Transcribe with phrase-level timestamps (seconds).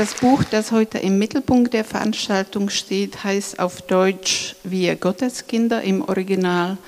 [0.00, 5.82] das Buch, das heute im Mittelpunkt der Veranstaltung steht, heißt auf Deutsch Wir Gotteskinder.
[5.82, 6.78] Im Original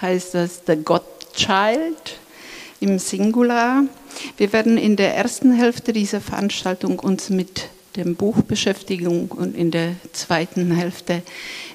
[0.00, 2.18] heißt das The Godchild
[2.80, 3.84] im Singular.
[4.38, 9.70] Wir werden in der ersten Hälfte dieser Veranstaltung uns mit dem Buch beschäftigen und in
[9.70, 11.20] der zweiten Hälfte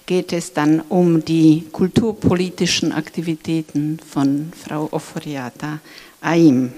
[0.08, 5.78] geht es dann um die kulturpolitischen Aktivitäten von Frau Oforiata
[6.22, 6.74] Aim.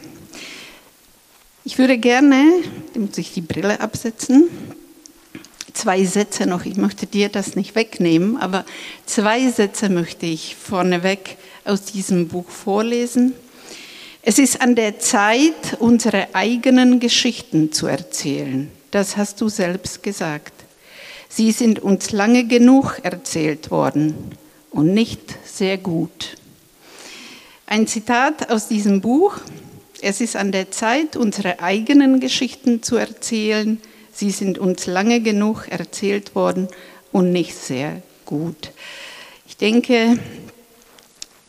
[1.69, 2.63] Ich würde gerne,
[2.95, 4.49] da muss ich die Brille absetzen,
[5.71, 8.65] zwei Sätze noch, ich möchte dir das nicht wegnehmen, aber
[9.05, 13.35] zwei Sätze möchte ich vorneweg aus diesem Buch vorlesen.
[14.23, 18.71] Es ist an der Zeit, unsere eigenen Geschichten zu erzählen.
[18.89, 20.53] Das hast du selbst gesagt.
[21.29, 24.15] Sie sind uns lange genug erzählt worden
[24.71, 26.35] und nicht sehr gut.
[27.67, 29.37] Ein Zitat aus diesem Buch.
[30.01, 33.81] Es ist an der Zeit, unsere eigenen Geschichten zu erzählen.
[34.13, 36.67] Sie sind uns lange genug erzählt worden
[37.11, 38.71] und nicht sehr gut.
[39.47, 40.17] Ich denke,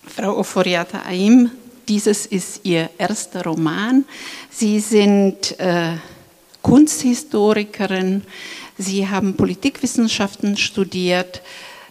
[0.04, 1.50] Frau Oforiata Aim
[1.88, 4.04] dieses ist ihr erster Roman.
[4.50, 5.94] Sie sind äh,
[6.62, 8.22] Kunsthistorikerin.
[8.78, 11.42] Sie haben Politikwissenschaften studiert.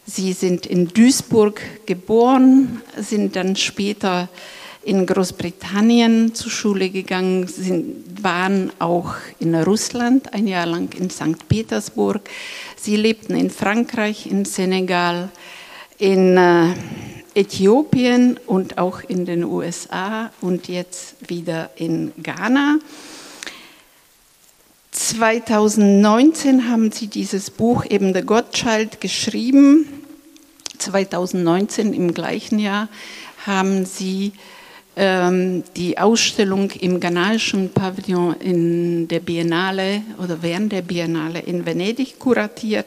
[0.05, 4.29] Sie sind in Duisburg geboren, sind dann später
[4.83, 11.47] in Großbritannien zur Schule gegangen, sind, waren auch in Russland ein Jahr lang in St.
[11.49, 12.21] Petersburg.
[12.77, 15.29] Sie lebten in Frankreich, in Senegal,
[15.97, 16.73] in äh,
[17.35, 22.79] Äthiopien und auch in den USA und jetzt wieder in Ghana.
[24.91, 29.85] 2019 haben sie dieses Buch eben The Godchild geschrieben.
[30.79, 32.87] 2019 im gleichen Jahr
[33.45, 34.33] haben sie
[34.97, 42.85] die Ausstellung im ghanaischen Pavillon in der Biennale oder während der Biennale in Venedig kuratiert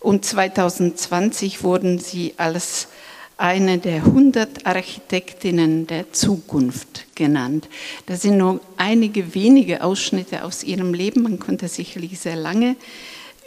[0.00, 2.88] und 2020 wurden sie als
[3.36, 7.68] eine der 100 Architektinnen der Zukunft genannt.
[8.06, 11.22] Das sind nur einige wenige Ausschnitte aus ihrem Leben.
[11.22, 12.76] Man konnte sicherlich sehr lange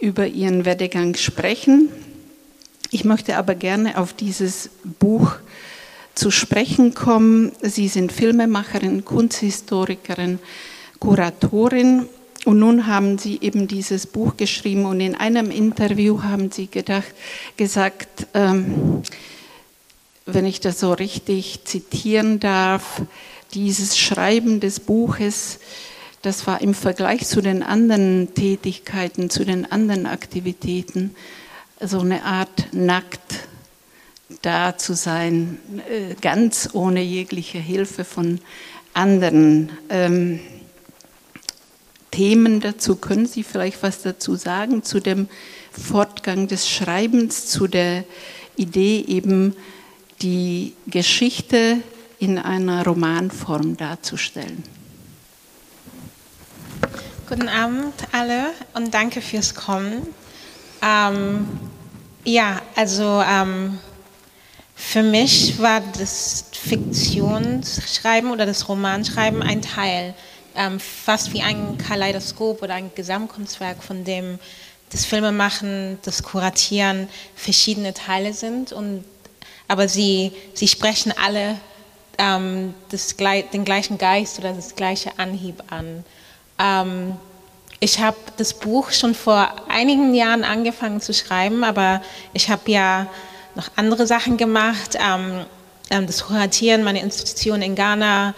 [0.02, 1.90] über ihren Werdegang sprechen.
[2.92, 4.70] Ich möchte aber gerne auf dieses
[5.00, 5.36] Buch
[6.18, 7.52] zu sprechen kommen.
[7.62, 10.40] Sie sind Filmemacherin, Kunsthistorikerin,
[11.00, 12.08] Kuratorin
[12.46, 17.14] und nun haben Sie eben dieses Buch geschrieben und in einem Interview haben Sie gedacht,
[17.56, 19.04] gesagt, ähm,
[20.26, 23.02] wenn ich das so richtig zitieren darf,
[23.54, 25.60] dieses Schreiben des Buches,
[26.22, 31.16] das war im Vergleich zu den anderen Tätigkeiten, zu den anderen Aktivitäten,
[31.80, 33.48] so eine Art nackt
[34.42, 38.40] da zu sein, äh, ganz ohne jegliche Hilfe von
[38.94, 40.40] anderen ähm,
[42.12, 42.96] Themen dazu.
[42.96, 45.30] Können Sie vielleicht was dazu sagen, zu dem
[45.72, 48.04] Fortgang des Schreibens, zu der
[48.56, 49.56] Idee eben,
[50.22, 51.78] die Geschichte
[52.20, 54.64] in einer Romanform darzustellen.
[57.30, 60.08] Guten Abend alle und danke fürs Kommen.
[60.82, 61.48] Ähm,
[62.24, 63.80] ja, also ähm,
[64.80, 70.14] für mich war das Fiktionsschreiben oder das Romanschreiben ein Teil,
[70.56, 74.38] ähm, fast wie ein Kaleidoskop oder ein Gesamtkunstwerk, von dem
[74.92, 79.04] das Filmemachen, das Kuratieren verschiedene Teile sind und
[79.68, 81.58] aber sie, sie sprechen alle
[82.20, 86.06] ähm, das, den gleichen Geist oder das gleiche Anhieb an.
[86.60, 87.18] Ähm,
[87.80, 92.02] ich habe das Buch schon vor einigen Jahren angefangen zu schreiben, aber
[92.34, 93.08] ich habe ja
[93.58, 95.46] noch andere Sachen gemacht, ähm,
[95.90, 98.34] ähm das Kuratieren meine Institution in Ghana,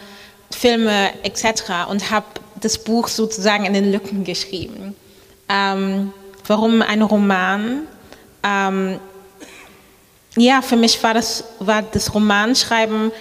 [0.50, 1.90] Filme etc.
[1.90, 2.25] und habe
[2.59, 4.96] das Buch sozusagen in den Lücken geschrieben.
[5.47, 6.12] Ähm,
[6.47, 7.81] warum ein Roman?
[8.44, 9.00] Ähm,
[10.35, 13.12] ja, für mich war das, war das Romanschreiben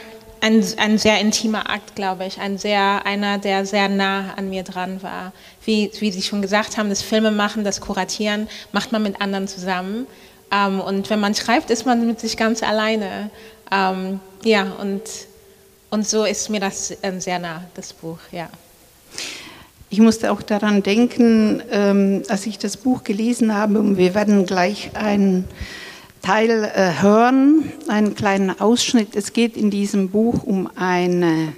[0.40, 2.38] ein, ein sehr intimer Akt, glaube ich.
[2.38, 5.32] Ein sehr, einer, der sehr nah an mir dran war.
[5.64, 10.06] Wie, wie Sie schon gesagt haben, das Filmemachen, das Kuratieren macht man mit anderen zusammen.
[10.50, 13.30] Ähm, und wenn man schreibt, ist man mit sich ganz alleine.
[13.70, 15.02] Ähm, ja, und,
[15.90, 18.48] und so ist mir das äh, sehr nah, das Buch, ja.
[19.90, 24.44] Ich musste auch daran denken, ähm, als ich das Buch gelesen habe, und wir werden
[24.44, 25.44] gleich ein
[26.22, 29.16] Teil äh, hören, einen kleinen Ausschnitt.
[29.16, 31.54] Es geht in diesem Buch um eine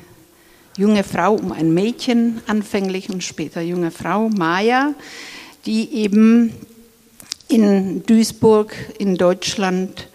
[0.76, 4.94] junge Frau, um ein Mädchen anfänglich und später junge Frau, Maya,
[5.66, 6.54] die eben
[7.50, 10.08] in Duisburg in Deutschland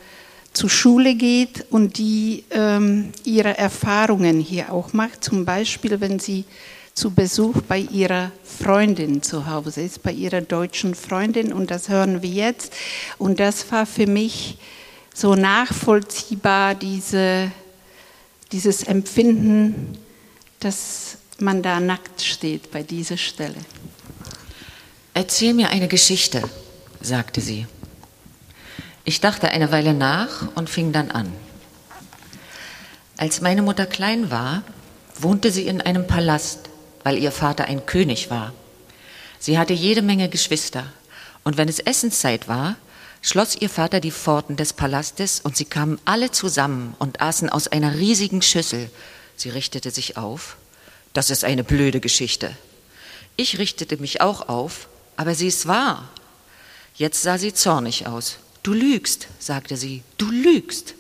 [0.53, 5.23] zur Schule geht und die ähm, ihre Erfahrungen hier auch macht.
[5.23, 6.45] Zum Beispiel, wenn sie
[6.93, 12.21] zu Besuch bei ihrer Freundin zu Hause ist, bei ihrer deutschen Freundin und das hören
[12.21, 12.73] wir jetzt.
[13.17, 14.57] Und das war für mich
[15.13, 17.51] so nachvollziehbar, diese,
[18.53, 19.97] dieses Empfinden,
[20.61, 23.55] dass man da nackt steht bei dieser Stelle.
[25.13, 26.43] Erzähl mir eine Geschichte,
[27.05, 27.67] sagte sie.
[29.03, 31.31] Ich dachte eine Weile nach und fing dann an.
[33.17, 34.63] Als meine Mutter klein war,
[35.19, 36.69] wohnte sie in einem Palast,
[37.03, 38.53] weil ihr Vater ein König war.
[39.39, 40.85] Sie hatte jede Menge Geschwister,
[41.43, 42.75] und wenn es Essenszeit war,
[43.21, 47.67] schloss ihr Vater die Pforten des Palastes und sie kamen alle zusammen und aßen aus
[47.67, 48.89] einer riesigen Schüssel.
[49.35, 50.57] Sie richtete sich auf.
[51.13, 52.51] Das ist eine blöde Geschichte.
[53.37, 56.09] Ich richtete mich auch auf, aber sie ist wahr.
[56.95, 58.37] Jetzt sah sie zornig aus.
[58.63, 60.95] Du lügst, sagte sie, du lügst.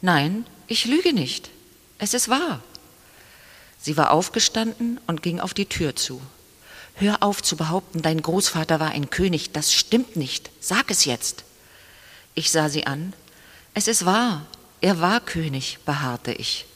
[0.00, 1.50] Nein, ich lüge nicht.
[1.98, 2.62] Es ist wahr.
[3.80, 6.20] Sie war aufgestanden und ging auf die Tür zu.
[6.94, 9.52] Hör auf zu behaupten, dein Großvater war ein König.
[9.52, 10.50] Das stimmt nicht.
[10.60, 11.44] Sag es jetzt.
[12.34, 13.14] Ich sah sie an.
[13.74, 14.46] Es ist wahr,
[14.80, 16.66] er war König, beharrte ich.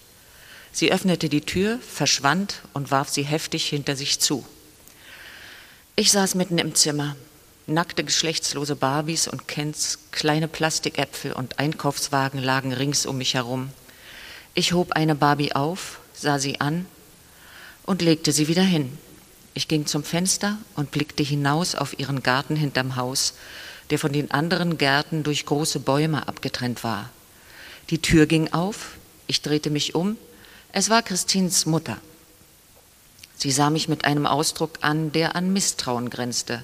[0.72, 4.46] Sie öffnete die Tür, verschwand und warf sie heftig hinter sich zu.
[5.94, 7.16] Ich saß mitten im Zimmer.
[7.68, 13.70] Nackte, geschlechtslose Barbies und Kens, kleine Plastikäpfel und Einkaufswagen lagen rings um mich herum.
[14.54, 16.86] Ich hob eine Barbie auf, sah sie an
[17.84, 18.96] und legte sie wieder hin.
[19.52, 23.34] Ich ging zum Fenster und blickte hinaus auf ihren Garten hinterm Haus,
[23.90, 27.10] der von den anderen Gärten durch große Bäume abgetrennt war.
[27.90, 28.96] Die Tür ging auf,
[29.26, 30.16] ich drehte mich um,
[30.70, 31.96] es war Christins Mutter.
[33.36, 36.62] Sie sah mich mit einem Ausdruck an, der an Misstrauen grenzte.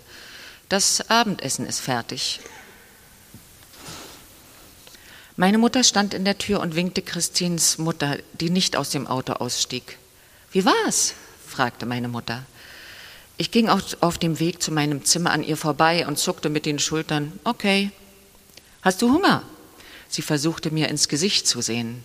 [0.72, 2.40] Das Abendessen ist fertig.
[5.36, 9.34] Meine Mutter stand in der Tür und winkte Christins Mutter, die nicht aus dem Auto
[9.34, 9.98] ausstieg.
[10.50, 11.12] Wie war's?
[11.46, 12.46] fragte meine Mutter.
[13.36, 16.78] Ich ging auf, dem Weg zu meinem Zimmer an ihr vorbei und zuckte mit den
[16.78, 17.38] Schultern.
[17.44, 17.90] Okay.
[18.80, 19.42] Hast du Hunger?
[20.08, 22.02] Sie versuchte mir ins Gesicht zu sehen.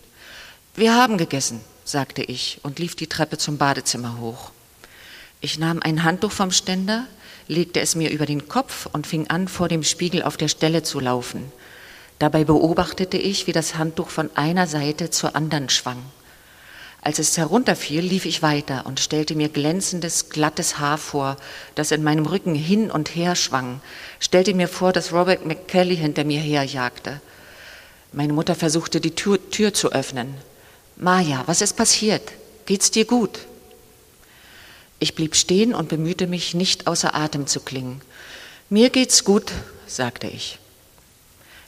[0.75, 4.51] Wir haben gegessen, sagte ich und lief die Treppe zum Badezimmer hoch.
[5.39, 7.07] Ich nahm ein Handtuch vom Ständer,
[7.47, 10.83] legte es mir über den Kopf und fing an, vor dem Spiegel auf der Stelle
[10.83, 11.51] zu laufen.
[12.19, 16.03] Dabei beobachtete ich, wie das Handtuch von einer Seite zur anderen schwang.
[17.01, 21.37] Als es herunterfiel, lief ich weiter und stellte mir glänzendes, glattes Haar vor,
[21.75, 23.81] das in meinem Rücken hin und her schwang,
[24.19, 27.21] stellte mir vor, dass Robert McKelly hinter mir herjagte.
[28.11, 30.33] Meine Mutter versuchte, die Tür, Tür zu öffnen.
[30.95, 32.23] Maja, was ist passiert?
[32.65, 33.39] Geht's dir gut?
[34.99, 38.01] Ich blieb stehen und bemühte mich, nicht außer Atem zu klingen.
[38.69, 39.51] Mir geht's gut,
[39.85, 40.59] sagte ich.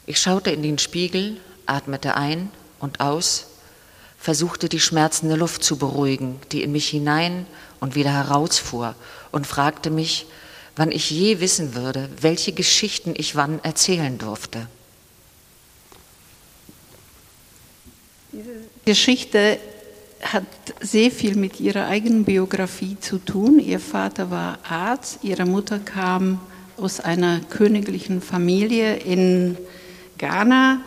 [0.06, 1.36] Ich schaute in den Spiegel,
[1.66, 2.50] atmete ein
[2.80, 3.46] und aus
[4.20, 7.46] versuchte die schmerzende Luft zu beruhigen, die in mich hinein
[7.80, 8.94] und wieder herausfuhr,
[9.32, 10.26] und fragte mich,
[10.76, 14.66] wann ich je wissen würde, welche Geschichten ich wann erzählen durfte.
[18.32, 18.50] Diese
[18.84, 19.58] Geschichte
[20.20, 20.44] hat
[20.80, 23.58] sehr viel mit ihrer eigenen Biografie zu tun.
[23.58, 26.40] Ihr Vater war Arzt, ihre Mutter kam
[26.76, 29.56] aus einer königlichen Familie in
[30.18, 30.80] Ghana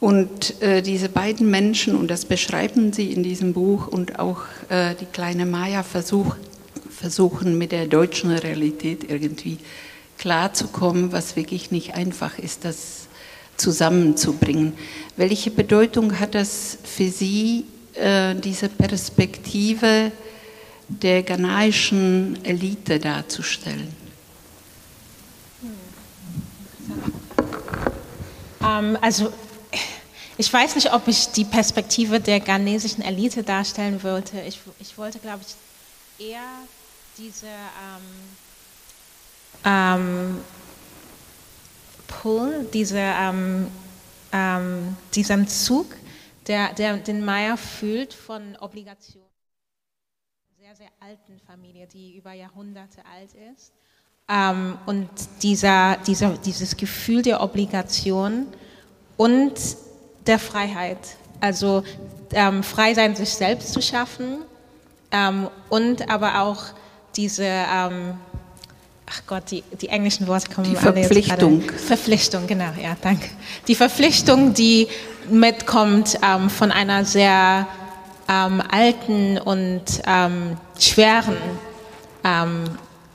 [0.00, 4.94] und äh, diese beiden Menschen, und das beschreiben sie in diesem Buch, und auch äh,
[5.00, 6.36] die kleine Maya versuch,
[6.90, 9.58] versuchen mit der deutschen Realität irgendwie
[10.18, 13.08] klarzukommen, was wirklich nicht einfach ist, das
[13.56, 14.74] zusammenzubringen.
[15.16, 17.64] Welche Bedeutung hat das für Sie,
[17.94, 20.12] äh, diese Perspektive
[20.88, 23.94] der ghanaischen Elite darzustellen?
[28.62, 29.32] Ähm, also
[30.36, 34.40] ich weiß nicht, ob ich die Perspektive der ghanesischen Elite darstellen wollte.
[34.40, 36.40] Ich, ich wollte, glaube ich, eher
[37.16, 38.02] diese ähm,
[39.64, 40.40] ähm,
[42.06, 43.68] Pull, diese, ähm,
[44.32, 45.86] ähm, diesen Zug,
[46.46, 49.28] der, der den Maya fühlt von Obligationen.
[50.58, 53.72] Sehr, sehr alten Familie, die über Jahrhunderte alt ist.
[54.28, 55.08] Ähm, und
[55.42, 58.46] dieser, dieser, dieses Gefühl der Obligation
[59.16, 59.54] und
[60.26, 61.16] der Freiheit.
[61.40, 61.84] Also
[62.32, 64.38] ähm, frei sein, sich selbst zu schaffen
[65.10, 66.64] ähm, und aber auch
[67.16, 68.18] diese, ähm,
[69.14, 71.62] ach Gott, die, die englischen Worte kommen Die Verpflichtung.
[71.62, 73.28] Verpflichtung, genau, ja, danke.
[73.68, 74.88] Die Verpflichtung, die
[75.30, 77.66] mitkommt ähm, von einer sehr
[78.28, 81.36] ähm, alten und ähm, schweren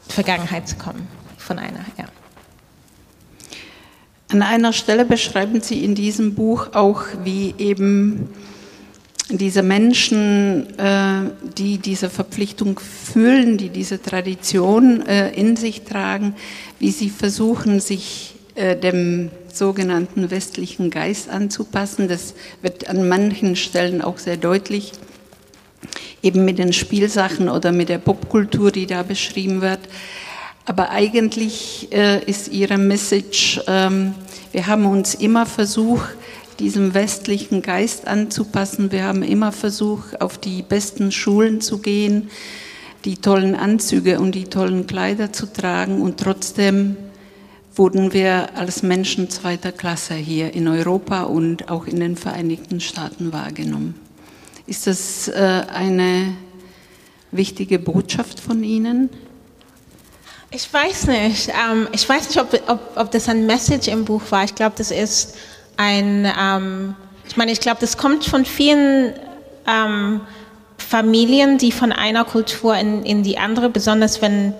[0.07, 2.05] Vergangenheit zu kommen, von einer, ja.
[4.31, 8.29] An einer Stelle beschreiben Sie in diesem Buch auch, wie eben
[9.29, 16.35] diese Menschen, äh, die diese Verpflichtung fühlen, die diese Tradition äh, in sich tragen,
[16.79, 22.07] wie sie versuchen, sich äh, dem sogenannten westlichen Geist anzupassen.
[22.07, 24.93] Das wird an manchen Stellen auch sehr deutlich,
[26.23, 29.79] eben mit den Spielsachen oder mit der Popkultur, die da beschrieben wird.
[30.65, 34.13] Aber eigentlich äh, ist ihre Message, ähm,
[34.51, 36.09] wir haben uns immer versucht,
[36.59, 38.91] diesem westlichen Geist anzupassen.
[38.91, 42.29] Wir haben immer versucht, auf die besten Schulen zu gehen,
[43.05, 46.97] die tollen Anzüge und die tollen Kleider zu tragen und trotzdem
[47.75, 53.31] wurden wir als Menschen zweiter Klasse hier in Europa und auch in den Vereinigten Staaten
[53.31, 53.95] wahrgenommen.
[54.67, 56.35] Ist das äh, eine
[57.31, 59.09] wichtige Botschaft von Ihnen?
[60.51, 61.49] Ich weiß nicht.
[61.49, 64.43] Ähm, ich weiß nicht, ob, ob, ob das ein Message im Buch war.
[64.43, 65.35] Ich glaube, das ist
[65.79, 66.95] ein, ähm,
[67.25, 69.13] ich meine, ich glaube, das kommt von vielen
[69.65, 70.21] ähm,
[70.77, 74.53] Familien, die von einer Kultur in, in die andere, besonders wenn, ähm,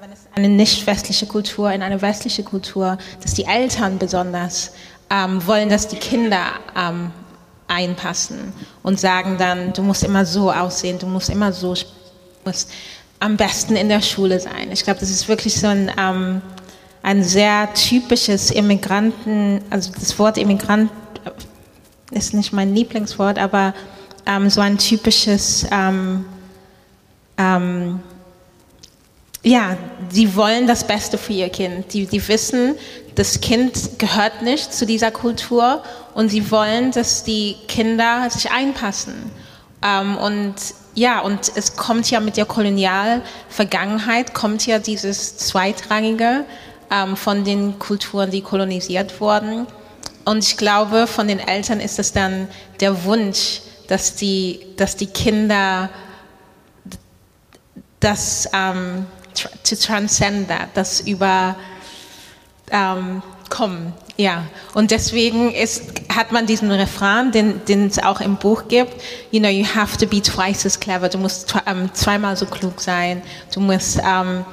[0.00, 4.72] wenn es eine nicht westliche Kultur in eine westliche Kultur, dass die Eltern besonders
[5.08, 6.44] ähm, wollen, dass die Kinder
[6.76, 7.12] ähm,
[7.68, 11.74] einpassen und sagen dann, du musst immer so aussehen, du musst immer so,
[12.44, 12.72] musst
[13.20, 14.72] am besten in der Schule sein.
[14.72, 16.42] Ich glaube, das ist wirklich so ein ähm,
[17.06, 20.90] ein sehr typisches Immigranten, also das Wort Immigrant
[22.10, 23.74] ist nicht mein Lieblingswort, aber
[24.26, 26.24] ähm, so ein typisches, ähm,
[27.38, 28.00] ähm,
[29.44, 29.76] ja,
[30.12, 31.92] die wollen das Beste für ihr Kind.
[31.94, 32.74] Die, die wissen,
[33.14, 35.84] das Kind gehört nicht zu dieser Kultur
[36.14, 39.30] und sie wollen, dass die Kinder sich einpassen.
[39.80, 40.54] Ähm, und
[40.96, 46.44] ja, und es kommt ja mit der Kolonialvergangenheit, kommt ja dieses Zweitrangige,
[46.90, 49.66] ähm, von den Kulturen, die kolonisiert wurden.
[50.24, 52.48] Und ich glaube, von den Eltern ist es dann
[52.80, 55.88] der Wunsch, dass die, dass die Kinder
[58.00, 61.56] das ähm, to transcend that, das über
[62.70, 63.92] ähm, kommen.
[64.16, 68.94] Ja, und deswegen ist, hat man diesen Refrain, den, es auch im Buch gibt.
[69.30, 71.08] You know, you have to be twice as clever.
[71.10, 73.22] Du musst ähm, zweimal so klug sein.
[73.52, 74.44] Du musst ähm,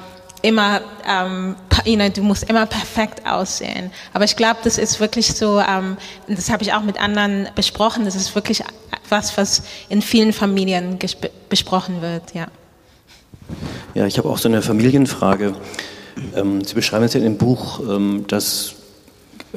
[0.44, 3.90] immer, ähm, you know, du musst immer perfekt aussehen.
[4.14, 5.98] Aber ich glaube, das ist wirklich so, ähm,
[6.28, 8.62] das habe ich auch mit anderen besprochen, das ist wirklich
[9.10, 11.00] was, was in vielen Familien
[11.50, 12.48] besprochen wird, ja.
[13.94, 15.56] Ja, ich habe auch so eine Familienfrage.
[16.36, 18.76] Ähm, Sie beschreiben es ja in dem Buch, ähm, dass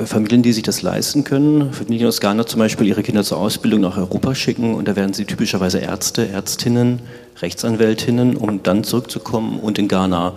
[0.05, 3.81] Familien, die sich das leisten können, Familien aus Ghana zum Beispiel, ihre Kinder zur Ausbildung
[3.81, 7.01] nach Europa schicken und da werden sie typischerweise Ärzte, Ärztinnen,
[7.41, 10.35] Rechtsanwältinnen, um dann zurückzukommen und in Ghana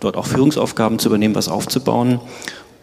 [0.00, 2.20] dort auch Führungsaufgaben zu übernehmen, was aufzubauen.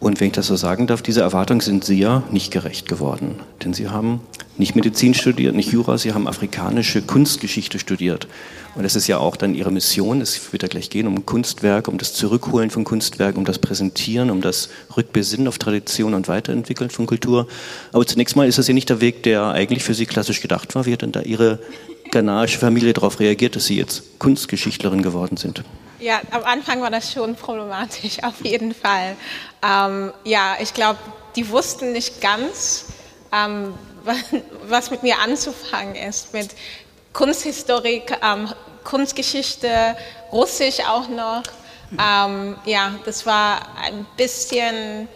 [0.00, 3.36] Und wenn ich das so sagen darf, diese Erwartungen sind Sie ja nicht gerecht geworden.
[3.64, 4.20] Denn Sie haben
[4.58, 8.28] nicht Medizin studiert, nicht Jura, Sie haben afrikanische Kunstgeschichte studiert.
[8.74, 10.20] Und das ist ja auch dann Ihre Mission.
[10.20, 14.30] Es wird ja gleich gehen um Kunstwerk, um das Zurückholen von Kunstwerk, um das Präsentieren,
[14.30, 17.46] um das Rückbesinnen auf Tradition und Weiterentwickeln von Kultur.
[17.92, 20.74] Aber zunächst mal ist das ja nicht der Weg, der eigentlich für Sie klassisch gedacht
[20.74, 20.86] war.
[20.86, 21.60] Wie hat denn da Ihre
[22.10, 25.64] ghanaische Familie darauf reagiert, dass Sie jetzt Kunstgeschichtlerin geworden sind?
[26.04, 29.16] Ja, am Anfang war das schon problematisch, auf jeden Fall.
[29.62, 30.98] Ähm, ja, ich glaube,
[31.34, 32.84] die wussten nicht ganz,
[33.32, 33.72] ähm,
[34.68, 36.50] was mit mir anzufangen ist, mit
[37.14, 38.52] Kunsthistorik, ähm,
[38.84, 39.96] Kunstgeschichte,
[40.30, 41.42] Russisch auch noch.
[41.92, 45.08] Ähm, ja, das war ein bisschen.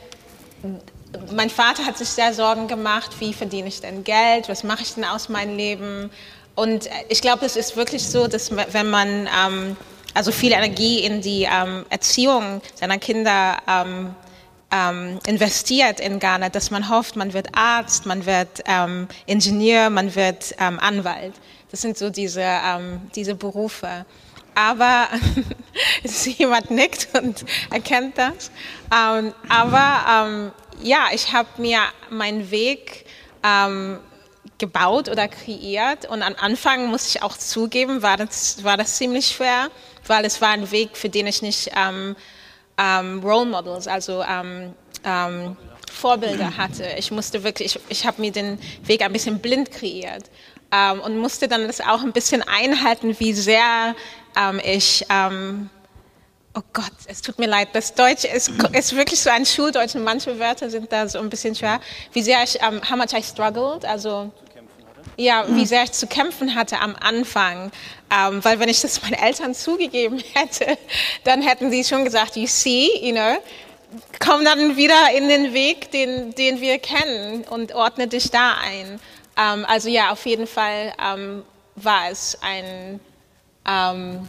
[1.33, 4.95] Mein Vater hat sich sehr Sorgen gemacht, wie verdiene ich denn Geld, was mache ich
[4.95, 6.11] denn aus meinem Leben.
[6.55, 9.77] Und ich glaube, es ist wirklich so, dass wenn man ähm,
[10.15, 14.15] also viel Energie in die ähm, Erziehung seiner Kinder ähm,
[14.71, 20.15] ähm, investiert in Ghana, dass man hofft, man wird Arzt, man wird ähm, Ingenieur, man
[20.15, 21.35] wird ähm, Anwalt.
[21.71, 24.05] Das sind so diese, ähm, diese Berufe.
[24.55, 25.09] Aber
[26.39, 28.51] jemand nickt und erkennt das.
[28.91, 33.05] aber ja, ich habe mir meinen Weg
[34.59, 36.07] gebaut oder kreiert.
[36.07, 39.69] Und am Anfang muss ich auch zugeben, war das, war das ziemlich schwer,
[40.07, 42.17] weil es war ein Weg, für den ich nicht ähm,
[42.77, 44.75] ähm, Role Models, also ähm,
[45.05, 45.57] ähm
[45.91, 46.85] Vorbilder hatte.
[46.97, 50.25] Ich musste wirklich, ich, ich habe mir den Weg ein bisschen blind kreiert
[50.71, 53.97] ähm, und musste dann das auch ein bisschen einhalten, wie sehr
[54.37, 55.05] ähm, ich
[56.59, 57.69] Oh Gott, es tut mir leid.
[57.73, 61.31] Das Deutsch ist, ist wirklich so ein Schuldeutsch und manche Wörter sind da so ein
[61.31, 61.81] bisschen schwer.
[62.13, 64.33] Wie sehr ich, um, how much I struggled, also
[65.17, 67.71] ja, wie sehr ich zu kämpfen hatte am Anfang.
[68.11, 70.79] Ähm, weil wenn ich das meinen Eltern zugegeben hätte,
[71.25, 73.37] dann hätten sie schon gesagt, you see, you know,
[74.19, 79.01] komm dann wieder in den Weg, den, den wir kennen und ordne dich da ein.
[79.37, 81.43] Ähm, also ja, auf jeden Fall ähm,
[81.77, 83.01] war es ein
[83.67, 84.29] ähm,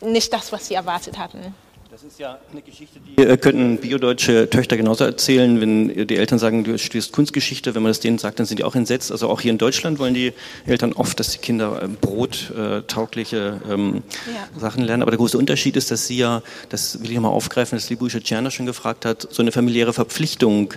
[0.00, 1.54] nicht das, was sie erwartet hatten.
[2.00, 6.38] Das ist ja eine Geschichte, die äh, könnten biodeutsche Töchter genauso erzählen, wenn die Eltern
[6.38, 9.10] sagen, du studierst Kunstgeschichte, wenn man das denen sagt, dann sind die auch entsetzt.
[9.10, 10.32] Also auch hier in Deutschland wollen die
[10.64, 14.60] Eltern oft, dass die Kinder äh, brottaugliche ähm, ja.
[14.60, 15.02] Sachen lernen.
[15.02, 18.22] Aber der große Unterschied ist, dass sie ja, das will ich mal aufgreifen, das Libusche
[18.22, 20.74] Tscherner schon gefragt hat, so eine familiäre Verpflichtung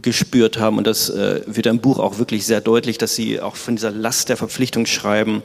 [0.00, 0.78] gespürt haben.
[0.78, 3.90] Und das äh, wird im Buch auch wirklich sehr deutlich, dass sie auch von dieser
[3.90, 5.42] Last der Verpflichtung schreiben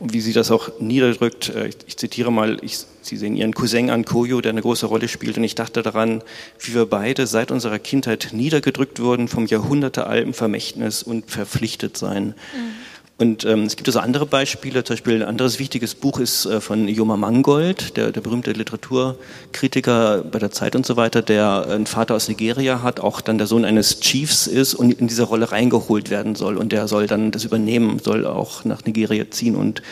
[0.00, 1.50] und wie sie das auch niederdrückt.
[1.50, 4.86] Äh, ich, ich, zitiere mal, ich, Sie sehen Ihren Cousin an Koyo, der eine große
[4.86, 5.36] Rolle spielt.
[5.36, 6.22] Und ich dachte daran,
[6.58, 12.26] wie wir beide seit unserer Kindheit niedergedrückt wurden vom jahrhundertealten Vermächtnis und verpflichtet sein.
[12.26, 12.89] Mhm.
[13.20, 16.58] Und ähm, es gibt also andere Beispiele, zum Beispiel ein anderes wichtiges Buch ist äh,
[16.58, 21.84] von Joma Mangold, der, der berühmte Literaturkritiker bei der Zeit und so weiter, der einen
[21.84, 25.52] Vater aus Nigeria hat, auch dann der Sohn eines Chiefs ist und in diese Rolle
[25.52, 26.56] reingeholt werden soll.
[26.56, 29.82] Und der soll dann das übernehmen, soll auch nach Nigeria ziehen und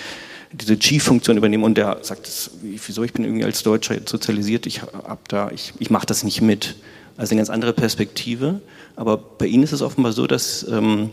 [0.51, 1.65] diese Chief-Funktion übernehmen.
[1.65, 5.91] Und der sagt, wieso, ich bin irgendwie als Deutscher sozialisiert, ich hab da, ich, ich
[5.91, 6.77] mache das nicht mit.
[7.19, 8.63] Also eine ganz andere Perspektive.
[8.97, 11.11] Aber bei Ihnen ist es offenbar so, dass ähm,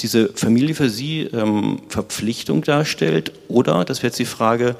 [0.00, 4.76] diese Familie für Sie ähm, Verpflichtung darstellt oder, das wäre jetzt die Frage,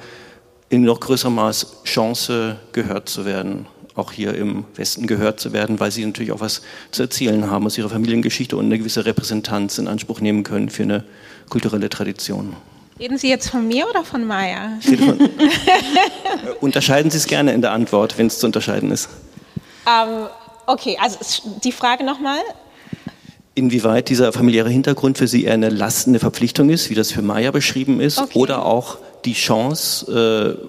[0.69, 3.65] in noch größerem Maß Chance gehört zu werden,
[3.95, 7.65] auch hier im Westen gehört zu werden, weil Sie natürlich auch was zu erzählen haben
[7.65, 11.03] aus Ihrer Familiengeschichte und eine gewisse Repräsentanz in Anspruch nehmen können für eine
[11.49, 12.55] kulturelle Tradition.
[12.99, 14.77] Reden Sie jetzt von mir oder von Maya?
[16.61, 19.09] Unterscheiden Sie es gerne in der Antwort, wenn es zu unterscheiden ist.
[19.87, 20.27] Ähm,
[20.67, 21.17] okay, also
[21.63, 22.39] die Frage nochmal
[23.55, 27.51] inwieweit dieser familiäre Hintergrund für Sie eher eine lastende Verpflichtung ist, wie das für Maya
[27.51, 28.37] beschrieben ist, okay.
[28.37, 30.59] oder auch die Chance,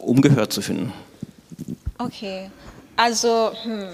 [0.00, 0.92] äh, um Gehör zu finden.
[1.98, 2.50] Okay,
[2.96, 3.86] also hm.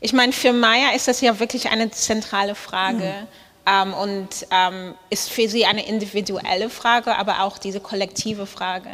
[0.00, 3.04] ich meine, für Maya ist das ja wirklich eine zentrale Frage.
[3.04, 3.28] Mhm.
[3.64, 8.90] Ähm, und ähm, ist für sie eine individuelle Frage, aber auch diese kollektive Frage.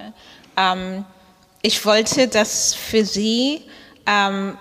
[0.59, 1.07] Ähm,
[1.63, 3.63] ich wollte, dass für sie
[4.07, 4.59] ähm,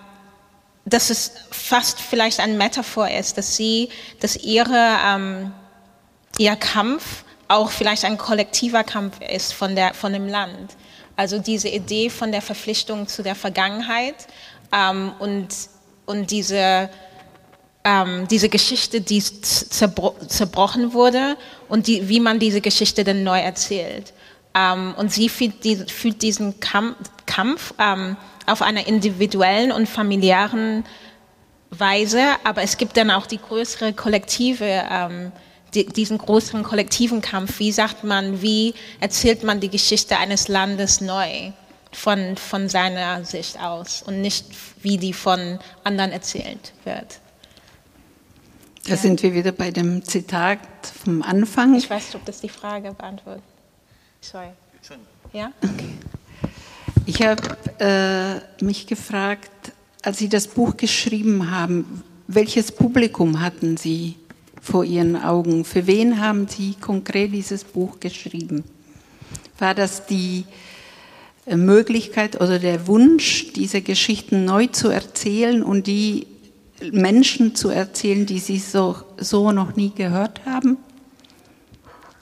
[0.88, 3.89] dass es fast vielleicht ein Metaphor ist, dass sie,
[4.21, 5.52] dass ihre, ähm,
[6.38, 10.78] ihr Kampf auch vielleicht ein kollektiver Kampf ist von, der, von dem Land.
[11.17, 14.28] Also diese Idee von der Verpflichtung zu der Vergangenheit
[14.71, 15.50] ähm, und,
[16.06, 16.89] und diese,
[17.84, 21.36] ähm, diese Geschichte, die zerbro zerbrochen wurde
[21.67, 24.13] und die, wie man diese Geschichte dann neu erzählt.
[24.56, 26.95] Ähm, und sie fühlt, die, fühlt diesen Kampf,
[27.26, 28.15] Kampf ähm,
[28.48, 30.84] auf einer individuellen und familiären
[31.70, 35.32] Weise, aber es gibt dann auch die größere kollektive, ähm,
[35.74, 37.60] die, diesen größeren kollektiven Kampf.
[37.60, 41.52] Wie sagt man, wie erzählt man die Geschichte eines Landes neu
[41.92, 44.46] von, von seiner Sicht aus und nicht
[44.82, 47.20] wie die von anderen erzählt wird?
[48.86, 48.98] Da ja.
[48.98, 50.60] sind wir wieder bei dem Zitat
[51.04, 51.76] vom Anfang.
[51.76, 53.44] Ich weiß nicht, ob das die Frage beantwortet.
[54.22, 54.48] Sorry.
[55.34, 55.52] Ja?
[55.62, 55.94] Okay.
[57.08, 57.41] Ich habe
[57.80, 59.72] äh, mich gefragt,
[60.04, 64.15] als Sie das Buch geschrieben haben, welches Publikum hatten Sie
[64.62, 65.63] vor Ihren Augen?
[65.63, 68.65] Für wen haben Sie konkret dieses Buch geschrieben?
[69.58, 70.43] War das die
[71.46, 76.28] äh, Möglichkeit oder der Wunsch, diese Geschichten neu zu erzählen und die
[76.91, 80.76] Menschen zu erzählen, die Sie so, so noch nie gehört haben?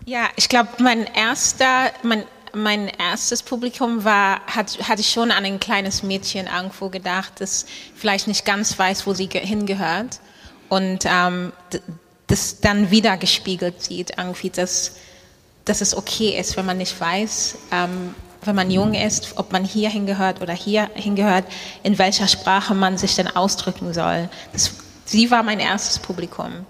[0.06, 2.24] Ja, ich glaube, mein erster, mein
[2.56, 7.66] mein erstes Publikum war, hat, hatte ich schon an ein kleines Mädchen irgendwo gedacht, das
[7.96, 10.20] vielleicht nicht ganz weiß, wo sie hingehört
[10.70, 11.52] und ähm,
[12.28, 14.94] das dann wieder gespiegelt sieht, irgendwie, dass,
[15.66, 19.64] dass es okay ist, wenn man nicht weiß, ähm, wenn man jung ist, ob man
[19.64, 21.46] hier hingehört oder hier hingehört,
[21.84, 24.30] in welcher Sprache man sich denn ausdrücken soll.
[24.54, 24.72] Das,
[25.06, 26.66] sie war mein erstes Publikum.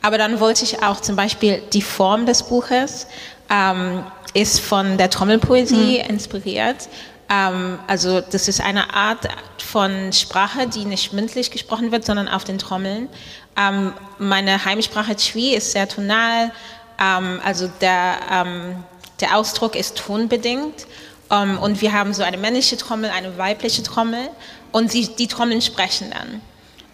[0.00, 3.06] Aber dann wollte ich auch zum Beispiel die Form des Buches
[3.50, 4.04] ähm,
[4.40, 6.10] ist von der Trommelpoesie mhm.
[6.10, 6.88] inspiriert.
[7.28, 12.44] Ähm, also das ist eine Art von Sprache, die nicht mündlich gesprochen wird, sondern auf
[12.44, 13.08] den Trommeln.
[13.56, 16.52] Ähm, meine Heimsprache Chui ist sehr tonal,
[17.00, 18.84] ähm, also der, ähm,
[19.20, 20.86] der Ausdruck ist tonbedingt.
[21.30, 24.30] Ähm, und wir haben so eine männliche Trommel, eine weibliche Trommel
[24.70, 26.40] und sie, die Trommeln sprechen dann.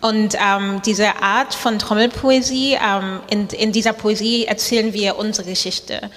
[0.01, 6.11] Und ähm, diese Art von Trommelpoesie, ähm, in, in dieser Poesie erzählen wir unsere Geschichte.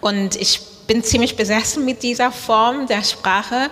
[0.00, 3.70] Und ich bin ziemlich besessen mit dieser Form der Sprache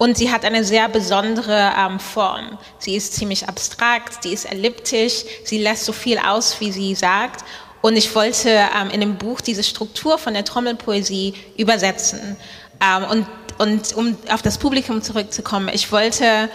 [0.00, 2.58] und sie hat eine sehr besondere ähm, Form.
[2.78, 7.44] Sie ist ziemlich abstrakt, sie ist elliptisch, sie lässt so viel aus, wie sie sagt.
[7.82, 12.36] Und ich wollte ähm, in dem Buch diese Struktur von der Trommelpoesie übersetzen.
[12.80, 13.26] Ähm, und,
[13.58, 16.48] und um auf das Publikum zurückzukommen, ich wollte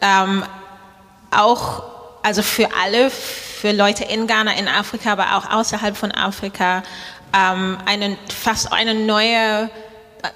[0.00, 0.44] ähm,
[1.32, 1.82] auch,
[2.22, 6.84] also für alle, für Leute in Ghana, in Afrika, aber auch außerhalb von Afrika
[7.34, 9.70] ähm, eine, fast eine neue,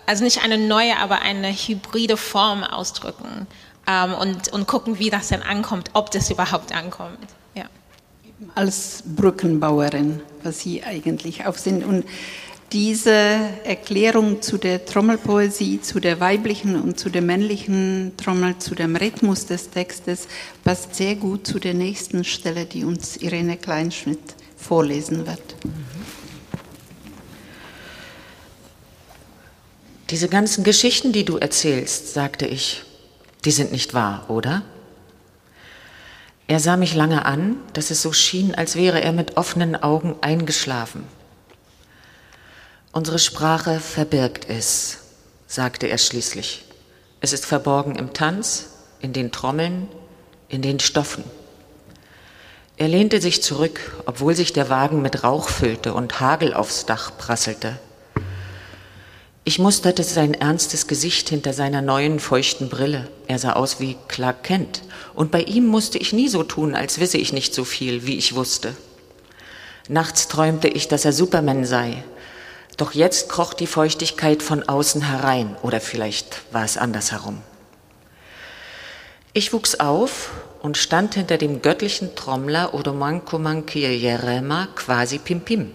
[0.07, 3.47] also nicht eine neue, aber eine hybride Form ausdrücken
[3.87, 7.19] ähm, und, und gucken, wie das dann ankommt, ob das überhaupt ankommt.
[7.55, 7.65] Ja.
[8.55, 11.85] Als Brückenbauerin, was Sie eigentlich auch sind.
[11.85, 12.05] Und
[12.73, 13.11] diese
[13.65, 19.47] Erklärung zu der Trommelpoesie, zu der weiblichen und zu der männlichen Trommel, zu dem Rhythmus
[19.47, 20.29] des Textes,
[20.65, 25.57] passt sehr gut zu der nächsten Stelle, die uns Irene Kleinschmidt vorlesen wird.
[30.11, 32.83] Diese ganzen Geschichten, die du erzählst, sagte ich,
[33.45, 34.63] die sind nicht wahr, oder?
[36.47, 40.17] Er sah mich lange an, dass es so schien, als wäre er mit offenen Augen
[40.23, 41.05] eingeschlafen.
[42.91, 45.01] Unsere Sprache verbirgt es,
[45.47, 46.65] sagte er schließlich.
[47.21, 49.89] Es ist verborgen im Tanz, in den Trommeln,
[50.49, 51.25] in den Stoffen.
[52.79, 57.13] Er lehnte sich zurück, obwohl sich der Wagen mit Rauch füllte und Hagel aufs Dach
[57.19, 57.79] prasselte.
[59.49, 63.09] Ich musterte sein ernstes Gesicht hinter seiner neuen feuchten Brille.
[63.29, 64.83] Er sah aus wie Clark Kent.
[65.15, 68.19] Und bei ihm musste ich nie so tun, als wisse ich nicht so viel, wie
[68.19, 68.77] ich wusste.
[69.89, 72.05] Nachts träumte ich, dass er Superman sei,
[72.77, 77.39] doch jetzt kroch die Feuchtigkeit von außen herein, oder vielleicht war es andersherum.
[79.33, 80.29] Ich wuchs auf
[80.61, 85.71] und stand hinter dem göttlichen Trommler Odomankomankirjerema quasi Pimpim,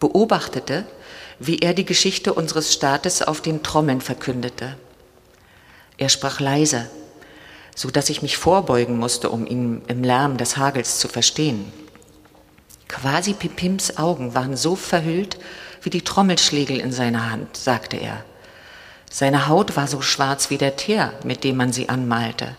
[0.00, 0.84] beobachtete,
[1.38, 4.76] wie er die Geschichte unseres Staates auf den Trommeln verkündete.
[5.98, 6.90] Er sprach leise,
[7.74, 11.72] so dass ich mich vorbeugen musste, um ihn im Lärm des Hagels zu verstehen.
[12.88, 15.38] Quasi Pipims Augen waren so verhüllt,
[15.82, 18.24] wie die Trommelschlägel in seiner Hand, sagte er.
[19.10, 22.56] Seine Haut war so schwarz wie der Teer, mit dem man sie anmalte.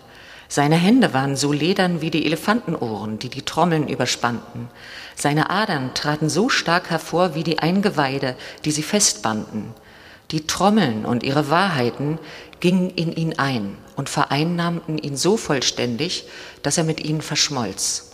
[0.47, 4.69] Seine Hände waren so ledern wie die Elefantenohren, die die Trommeln überspannten.
[5.15, 9.73] Seine Adern traten so stark hervor wie die Eingeweide, die sie festbanden.
[10.31, 12.19] Die Trommeln und ihre Wahrheiten
[12.60, 16.27] gingen in ihn ein und vereinnahmten ihn so vollständig,
[16.63, 18.12] dass er mit ihnen verschmolz.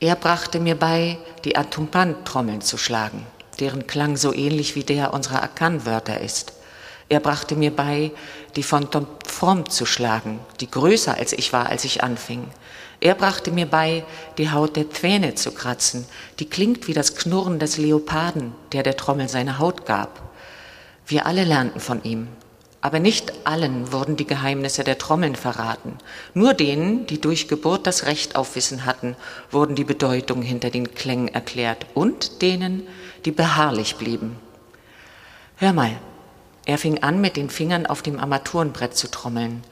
[0.00, 3.26] Er brachte mir bei, die Atumpan-Trommeln zu schlagen
[3.60, 6.52] deren Klang so ähnlich wie der unserer Akan-Wörter ist.
[7.08, 8.10] Er brachte mir bei,
[8.56, 12.48] die von Tom Fromm zu schlagen, die größer als ich war, als ich anfing.
[13.00, 14.04] Er brachte mir bei,
[14.38, 16.06] die Haut der Zähne zu kratzen,
[16.38, 20.22] die klingt wie das Knurren des Leoparden, der der Trommel seine Haut gab.
[21.06, 22.28] Wir alle lernten von ihm,
[22.80, 25.98] aber nicht allen wurden die Geheimnisse der Trommeln verraten.
[26.34, 29.16] Nur denen, die durch Geburt das Recht auf Wissen hatten,
[29.50, 32.86] wurden die Bedeutung hinter den Klängen erklärt und denen,
[33.24, 34.36] die beharrlich blieben.
[35.56, 35.98] Hör mal,
[36.66, 39.62] er fing an, mit den Fingern auf dem Armaturenbrett zu trommeln.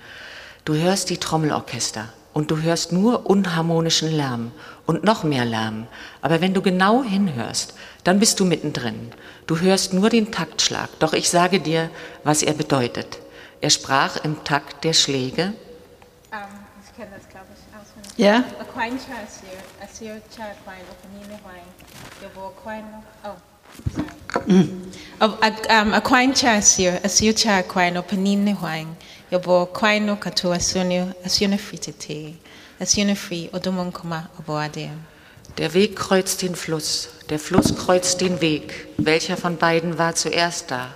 [0.65, 4.53] Du hörst die Trommelorchester und du hörst nur unharmonischen Lärm
[4.87, 5.87] und noch mehr Lärm.
[6.23, 9.13] Aber wenn du genau hinhörst, dann bist du mittendrin.
[9.47, 10.89] Du hörst nur den Taktschlag.
[11.01, 11.91] Doch ich sage dir,
[12.23, 13.19] was er bedeutet.
[13.61, 15.53] Er sprach im Takt der Schläge.
[16.31, 16.39] Um,
[16.85, 18.19] ich kenne das, glaube ich, auswendig.
[18.19, 18.45] Ja?
[35.57, 38.87] Der Weg kreuzt den Fluss, der Fluss kreuzt den Weg.
[38.99, 40.93] Welcher von beiden war zuerst da?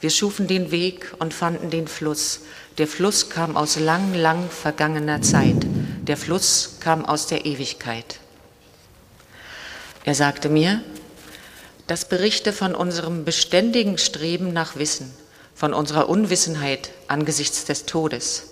[0.00, 2.40] Wir schufen den Weg und fanden den Fluss.
[2.78, 5.66] Der Fluss kam aus lang, lang vergangener Zeit.
[6.02, 8.18] Der Fluss kam aus der Ewigkeit.
[10.04, 10.82] Er sagte mir,
[11.88, 15.12] das berichte von unserem beständigen Streben nach Wissen,
[15.54, 18.44] von unserer Unwissenheit angesichts des Todes.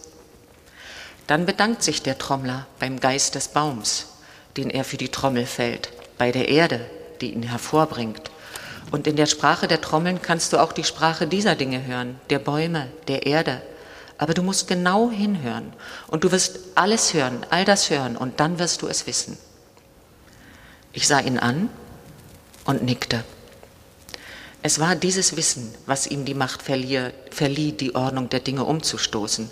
[1.27, 4.07] Dann bedankt sich der Trommler beim Geist des Baums,
[4.57, 6.81] den er für die Trommel fällt, bei der Erde,
[7.21, 8.31] die ihn hervorbringt.
[8.91, 12.39] Und in der Sprache der Trommeln kannst du auch die Sprache dieser Dinge hören, der
[12.39, 13.61] Bäume, der Erde.
[14.17, 15.75] Aber du musst genau hinhören
[16.07, 19.37] und du wirst alles hören, all das hören und dann wirst du es wissen.
[20.95, 21.69] Ich sah ihn an
[22.67, 23.25] und nickte.
[24.63, 29.49] Es war dieses Wissen, was ihm die Macht verlieh, verlieh, die Ordnung der Dinge umzustoßen.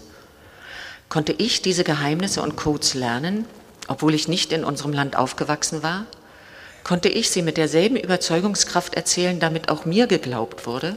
[1.09, 3.47] Konnte ich diese Geheimnisse und Codes lernen,
[3.87, 6.07] obwohl ich nicht in unserem Land aufgewachsen war?
[6.83, 10.97] Konnte ich sie mit derselben Überzeugungskraft erzählen, damit auch mir geglaubt wurde?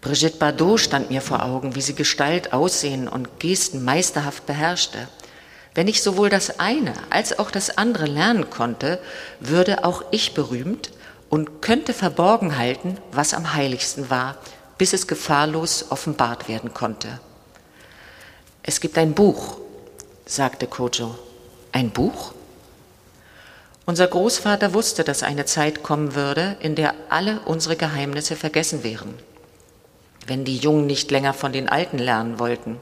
[0.00, 5.08] Brigitte Bardot stand mir vor Augen, wie sie Gestalt, Aussehen und Gesten meisterhaft beherrschte.
[5.80, 8.98] Wenn ich sowohl das eine als auch das andere lernen konnte,
[9.40, 10.90] würde auch ich berühmt
[11.30, 14.36] und könnte verborgen halten, was am heiligsten war,
[14.76, 17.18] bis es gefahrlos offenbart werden konnte.
[18.62, 19.56] Es gibt ein Buch,
[20.26, 21.18] sagte Kojo.
[21.72, 22.34] Ein Buch?
[23.86, 29.14] Unser Großvater wusste, dass eine Zeit kommen würde, in der alle unsere Geheimnisse vergessen wären,
[30.26, 32.76] wenn die Jungen nicht länger von den Alten lernen wollten.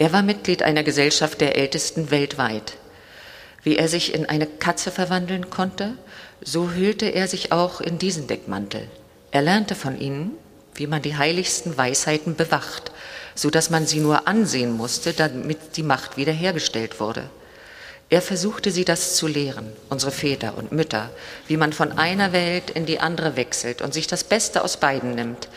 [0.00, 2.72] Er war Mitglied einer Gesellschaft der Ältesten weltweit.
[3.62, 5.92] Wie er sich in eine Katze verwandeln konnte,
[6.42, 8.88] so hüllte er sich auch in diesen Deckmantel.
[9.30, 10.30] Er lernte von ihnen,
[10.74, 12.92] wie man die heiligsten Weisheiten bewacht,
[13.34, 17.28] so dass man sie nur ansehen musste, damit die Macht wiederhergestellt wurde.
[18.08, 21.10] Er versuchte sie das zu lehren, unsere Väter und Mütter,
[21.46, 25.14] wie man von einer Welt in die andere wechselt und sich das Beste aus beiden
[25.14, 25.48] nimmt.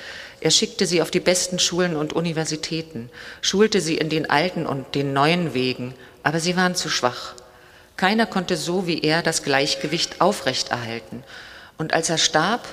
[0.44, 4.94] Er schickte sie auf die besten Schulen und Universitäten, schulte sie in den alten und
[4.94, 7.36] den neuen Wegen, aber sie waren zu schwach.
[7.96, 11.24] Keiner konnte so wie er das Gleichgewicht aufrechterhalten.
[11.78, 12.68] Und als er starb,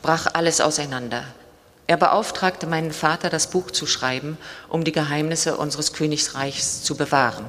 [0.00, 1.24] brach alles auseinander.
[1.88, 7.46] Er beauftragte meinen Vater, das Buch zu schreiben, um die Geheimnisse unseres Königsreichs zu bewahren.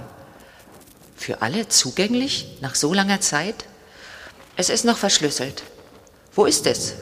[1.15, 3.65] Für alle zugänglich nach so langer Zeit?
[4.55, 5.61] Es ist noch verschlüsselt.
[6.33, 6.95] Wo ist es?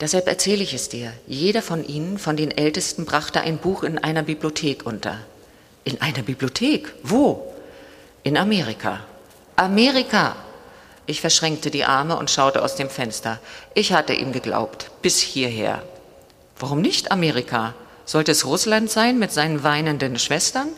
[0.00, 1.12] Deshalb erzähle ich es dir.
[1.26, 5.18] Jeder von ihnen, von den Ältesten, brachte ein Buch in einer Bibliothek unter.
[5.84, 6.92] In einer Bibliothek?
[7.02, 7.54] Wo?
[8.22, 9.00] In Amerika.
[9.56, 10.36] Amerika!
[11.06, 13.38] Ich verschränkte die Arme und schaute aus dem Fenster.
[13.74, 15.82] Ich hatte ihm geglaubt, bis hierher.
[16.58, 17.74] Warum nicht Amerika?
[18.06, 20.68] Sollte es Russland sein mit seinen weinenden Schwestern?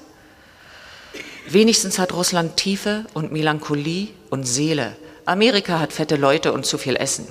[1.48, 4.96] Wenigstens hat Russland Tiefe und Melancholie und Seele.
[5.24, 7.26] Amerika hat fette Leute und zu viel Essen.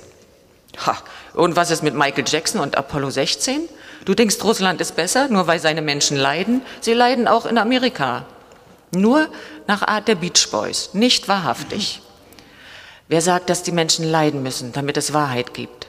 [0.84, 0.96] Ha,
[1.34, 3.68] und was ist mit Michael Jackson und Apollo 16?
[4.04, 6.62] Du denkst, Russland ist besser, nur weil seine Menschen leiden?
[6.80, 8.26] Sie leiden auch in Amerika.
[8.92, 9.28] Nur
[9.66, 12.02] nach Art der Beach Boys, nicht wahrhaftig.
[13.08, 15.86] Wer sagt, dass die Menschen leiden müssen, damit es Wahrheit gibt?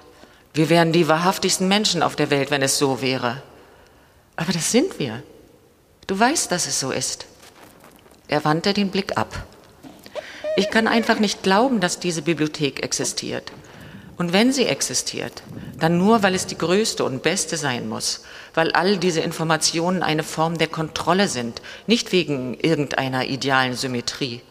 [0.53, 3.41] Wir wären die wahrhaftigsten Menschen auf der Welt, wenn es so wäre.
[4.35, 5.21] Aber das sind wir.
[6.07, 7.25] Du weißt, dass es so ist.
[8.27, 9.45] Er wandte den Blick ab.
[10.55, 13.51] Ich kann einfach nicht glauben, dass diese Bibliothek existiert.
[14.17, 15.43] Und wenn sie existiert,
[15.79, 18.23] dann nur, weil es die größte und beste sein muss,
[18.55, 24.41] weil all diese Informationen eine Form der Kontrolle sind, nicht wegen irgendeiner idealen Symmetrie.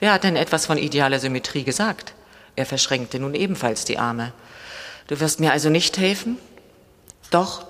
[0.00, 2.14] Wer hat denn etwas von idealer Symmetrie gesagt?
[2.56, 4.32] Er verschränkte nun ebenfalls die Arme.
[5.06, 6.36] Du wirst mir also nicht helfen?
[7.30, 7.64] Doch.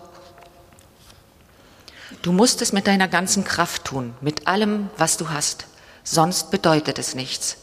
[2.22, 5.66] Du musst es mit deiner ganzen Kraft tun, mit allem, was du hast.
[6.02, 7.58] Sonst bedeutet es nichts.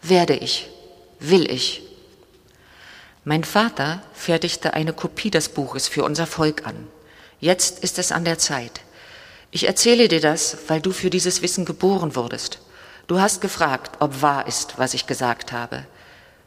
[0.00, 0.68] Werde ich,
[1.18, 1.82] will ich,
[3.28, 6.88] mein Vater fertigte eine Kopie des Buches für unser Volk an.
[7.40, 8.80] Jetzt ist es an der Zeit.
[9.50, 12.60] Ich erzähle dir das, weil du für dieses Wissen geboren wurdest.
[13.06, 15.84] Du hast gefragt, ob wahr ist, was ich gesagt habe.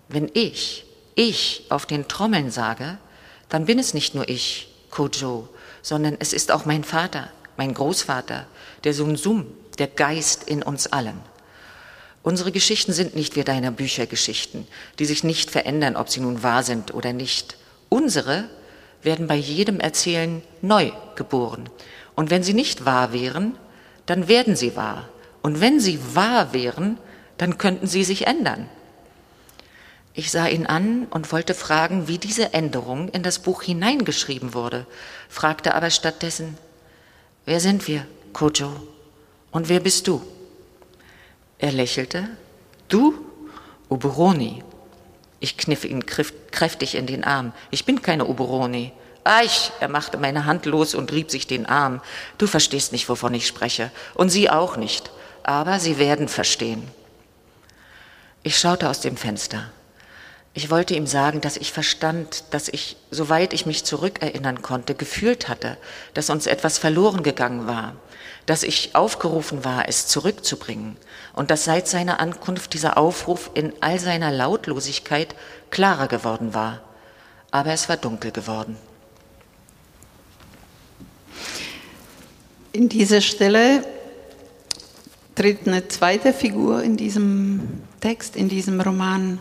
[0.10, 2.98] Wenn ich, ich auf den Trommeln sage,
[3.48, 5.50] dann bin es nicht nur ich, Kojo,
[5.84, 8.48] sondern es ist auch mein Vater, mein Großvater,
[8.86, 9.46] der Sum Sum,
[9.78, 11.22] der Geist in uns allen.
[12.23, 14.67] Unsere Geschichten sind nicht wie deine Büchergeschichten,
[14.99, 17.57] die sich nicht verändern, ob sie nun wahr sind oder nicht.
[17.89, 18.45] Unsere
[19.01, 21.69] werden bei jedem Erzählen neu geboren.
[22.15, 23.57] Und wenn sie nicht wahr wären,
[24.05, 25.10] dann werden sie wahr.
[25.41, 26.97] Und wenn sie wahr wären,
[27.38, 28.69] dann könnten sie sich ändern.
[30.13, 34.86] Ich sah ihn an und wollte fragen, wie diese Änderung in das Buch hineingeschrieben wurde,
[35.29, 36.57] fragte aber stattdessen,
[37.45, 38.71] wer sind wir, Kojo?
[39.51, 40.21] Und wer bist du?
[41.62, 42.28] Er lächelte.
[42.89, 43.13] Du,
[43.88, 44.63] Oberoni.
[45.39, 47.54] Ich kniff ihn kräftig in den Arm.
[47.69, 48.91] Ich bin keine Oberoni.
[49.24, 52.02] Eich, er machte meine Hand los und rieb sich den Arm.
[52.39, 53.91] Du verstehst nicht, wovon ich spreche.
[54.15, 55.12] Und Sie auch nicht.
[55.43, 56.88] Aber Sie werden verstehen.
[58.41, 59.71] Ich schaute aus dem Fenster.
[60.56, 65.47] Ich wollte ihm sagen, dass ich verstand, dass ich, soweit ich mich zurückerinnern konnte, gefühlt
[65.47, 65.78] hatte,
[66.15, 67.95] dass uns etwas verloren gegangen war,
[68.45, 70.97] dass ich aufgerufen war, es zurückzubringen
[71.34, 75.36] und dass seit seiner Ankunft dieser Aufruf in all seiner Lautlosigkeit
[75.69, 76.82] klarer geworden war.
[77.51, 78.77] Aber es war dunkel geworden.
[82.73, 83.84] In dieser Stelle
[85.36, 89.39] tritt eine zweite Figur in diesem Text, in diesem Roman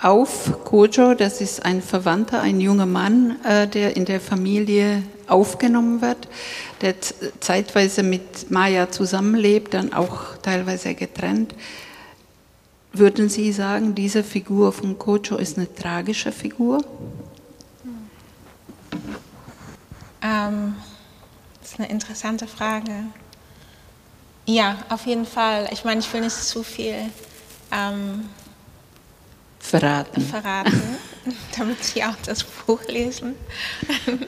[0.00, 0.64] auf.
[0.64, 5.02] Kojo, das ist ein Verwandter, ein junger Mann, äh, der in der Familie
[5.32, 6.28] aufgenommen wird,
[6.80, 6.94] der
[7.40, 11.54] zeitweise mit Maya zusammenlebt, dann auch teilweise getrennt.
[12.92, 16.84] Würden Sie sagen, diese Figur von Kojo ist eine tragische Figur?
[20.22, 20.76] Ähm,
[21.60, 22.92] das ist eine interessante Frage.
[24.46, 25.68] Ja, auf jeden Fall.
[25.72, 26.96] Ich meine, ich will nicht zu viel
[27.70, 28.28] ähm,
[29.62, 30.20] verraten.
[30.20, 30.98] verraten,
[31.56, 33.36] damit Sie auch das Buch lesen.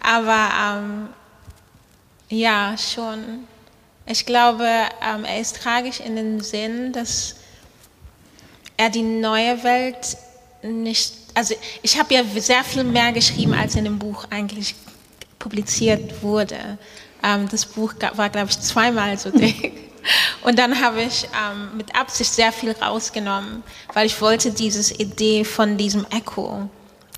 [0.00, 1.08] Aber ähm,
[2.28, 3.46] ja, schon.
[4.06, 4.68] Ich glaube,
[5.02, 7.36] ähm, er ist tragisch in dem Sinn, dass
[8.76, 10.16] er die neue Welt
[10.62, 14.74] nicht, also ich habe ja sehr viel mehr geschrieben, als in dem Buch eigentlich
[15.38, 16.78] publiziert wurde.
[17.22, 19.72] Ähm, das Buch war, glaube ich, zweimal so dick.
[20.42, 25.44] Und dann habe ich ähm, mit Absicht sehr viel rausgenommen, weil ich wollte diese Idee
[25.44, 26.68] von diesem Echo,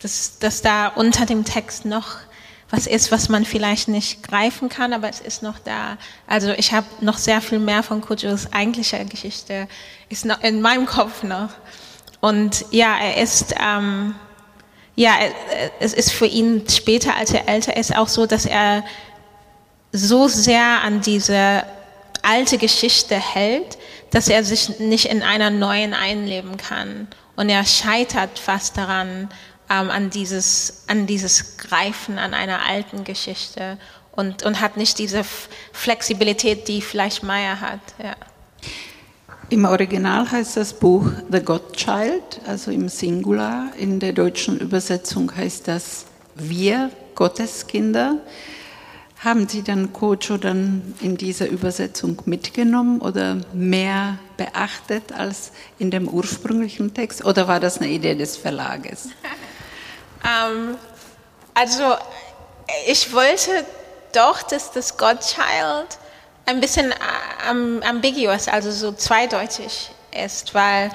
[0.03, 2.16] dass, dass da unter dem Text noch
[2.70, 5.96] was ist, was man vielleicht nicht greifen kann, aber es ist noch da.
[6.27, 9.68] Also ich habe noch sehr viel mehr von Kujos eigentlicher Geschichte,
[10.11, 11.48] ist noch in meinem Kopf noch.
[12.20, 14.14] Und ja, er ist, ähm,
[14.96, 15.12] ja,
[15.81, 18.85] es ist für ihn später, als er älter ist, auch so, dass er
[19.92, 21.64] so sehr an diese
[22.22, 23.78] alte Geschichte hält,
[24.11, 27.09] dass er sich nicht in einer neuen einleben kann.
[27.37, 29.28] Und er scheitert fast daran,
[29.70, 33.78] ähm, an, dieses, an dieses Greifen an einer alten Geschichte
[34.12, 35.22] und, und hat nicht diese
[35.72, 37.81] Flexibilität, die vielleicht Meyer hat.
[38.02, 38.16] Ja.
[39.50, 43.70] Im Original heißt das Buch The Godchild, also im Singular.
[43.78, 48.18] In der deutschen Übersetzung heißt das Wir, Gotteskinder.
[49.24, 55.50] Haben Sie dann Kocho dann in dieser Übersetzung mitgenommen oder mehr beachtet als
[55.81, 57.24] in dem ursprünglichen Text?
[57.24, 59.09] Oder war das eine Idee des Verlages?
[60.24, 60.76] ähm,
[61.52, 61.96] also
[62.87, 63.66] ich wollte
[64.12, 65.98] doch, dass das Godchild
[66.46, 66.94] ein bisschen
[67.50, 70.92] ähm, ambiguous, also so zweideutig ist, weil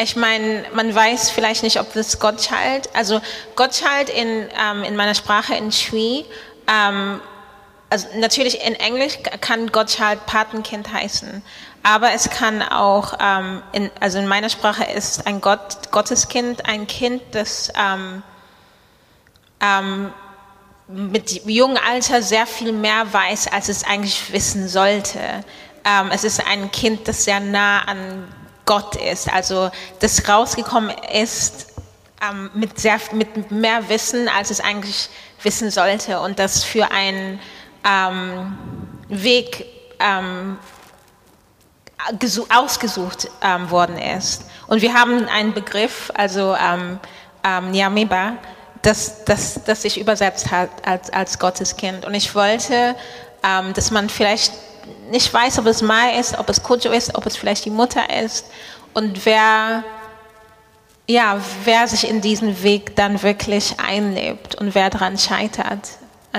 [0.00, 3.20] ich meine, man weiß vielleicht nicht, ob das Godchild, also
[3.56, 6.24] Godchild in, ähm, in meiner Sprache in Shui
[6.66, 7.20] ähm,
[7.90, 11.42] also natürlich in Englisch kann Gottschalk Patenkind heißen,
[11.82, 16.86] aber es kann auch, ähm, in, also in meiner Sprache ist ein Gott, Gotteskind ein
[16.86, 18.22] Kind, das ähm,
[19.60, 20.12] ähm,
[20.88, 25.20] mit jungem Alter sehr viel mehr weiß, als es eigentlich wissen sollte.
[25.84, 28.26] Ähm, es ist ein Kind, das sehr nah an
[28.64, 29.70] Gott ist, also
[30.00, 31.68] das rausgekommen ist
[32.22, 35.08] ähm, mit, sehr, mit mehr Wissen, als es eigentlich
[35.42, 37.40] wissen sollte und das für ein
[37.84, 38.56] ähm,
[39.08, 39.66] Weg
[39.98, 40.58] ähm,
[42.48, 44.44] ausgesucht ähm, worden ist.
[44.66, 47.00] Und wir haben einen Begriff, also ähm,
[47.44, 48.34] ähm, Nyameba,
[48.82, 52.04] das, das, das sich übersetzt hat als, als Gotteskind.
[52.04, 52.94] Und ich wollte,
[53.42, 54.52] ähm, dass man vielleicht
[55.10, 58.02] nicht weiß, ob es Mai ist, ob es Kojo ist, ob es vielleicht die Mutter
[58.22, 58.46] ist
[58.94, 59.84] und wer,
[61.06, 65.88] ja, wer sich in diesen Weg dann wirklich einlebt und wer daran scheitert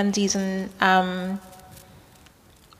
[0.00, 1.38] an diesen ähm,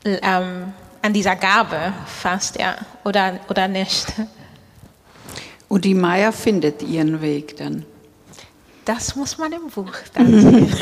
[0.03, 4.13] ähm, an dieser Gabe fast, ja, oder, oder nicht.
[5.67, 7.85] Und die Maya findet ihren Weg dann.
[8.85, 10.73] Das muss man im Buch dann sehen.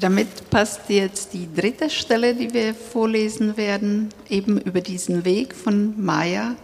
[0.00, 5.94] Damit passt jetzt die dritte Stelle, die wir vorlesen werden, eben über diesen Weg von
[6.04, 6.56] Maya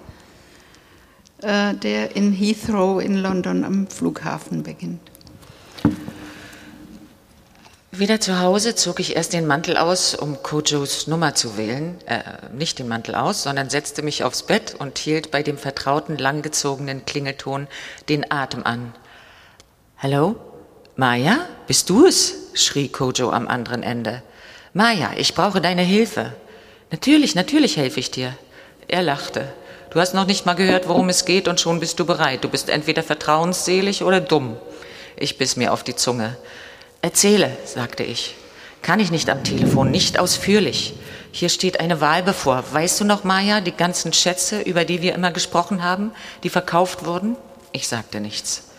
[1.43, 5.01] der in Heathrow in London am Flughafen beginnt.
[7.93, 11.99] Wieder zu Hause zog ich erst den Mantel aus, um Kojos Nummer zu wählen.
[12.07, 12.23] Äh,
[12.55, 17.05] nicht den Mantel aus, sondern setzte mich aufs Bett und hielt bei dem vertrauten, langgezogenen
[17.05, 17.67] Klingelton
[18.09, 18.95] den Atem an.
[19.99, 20.37] Hallo?
[20.95, 21.47] Maya?
[21.67, 22.37] Bist du es?
[22.55, 24.23] schrie Kojo am anderen Ende.
[24.73, 26.33] Maya, ich brauche deine Hilfe.
[26.93, 28.37] Natürlich, natürlich helfe ich dir.
[28.87, 29.53] Er lachte.
[29.91, 32.45] Du hast noch nicht mal gehört, worum es geht und schon bist du bereit.
[32.45, 34.57] Du bist entweder vertrauensselig oder dumm.
[35.17, 36.37] Ich biss mir auf die Zunge.
[37.03, 38.37] Erzähle, sagte ich.
[38.83, 40.95] Kann ich nicht am Telefon, nicht ausführlich.
[41.33, 42.65] Hier steht eine Wahl bevor.
[42.73, 46.13] Weißt du noch, Maja, die ganzen Schätze, über die wir immer gesprochen haben,
[46.45, 47.37] die verkauft wurden?
[47.73, 48.70] Ich sagte nichts.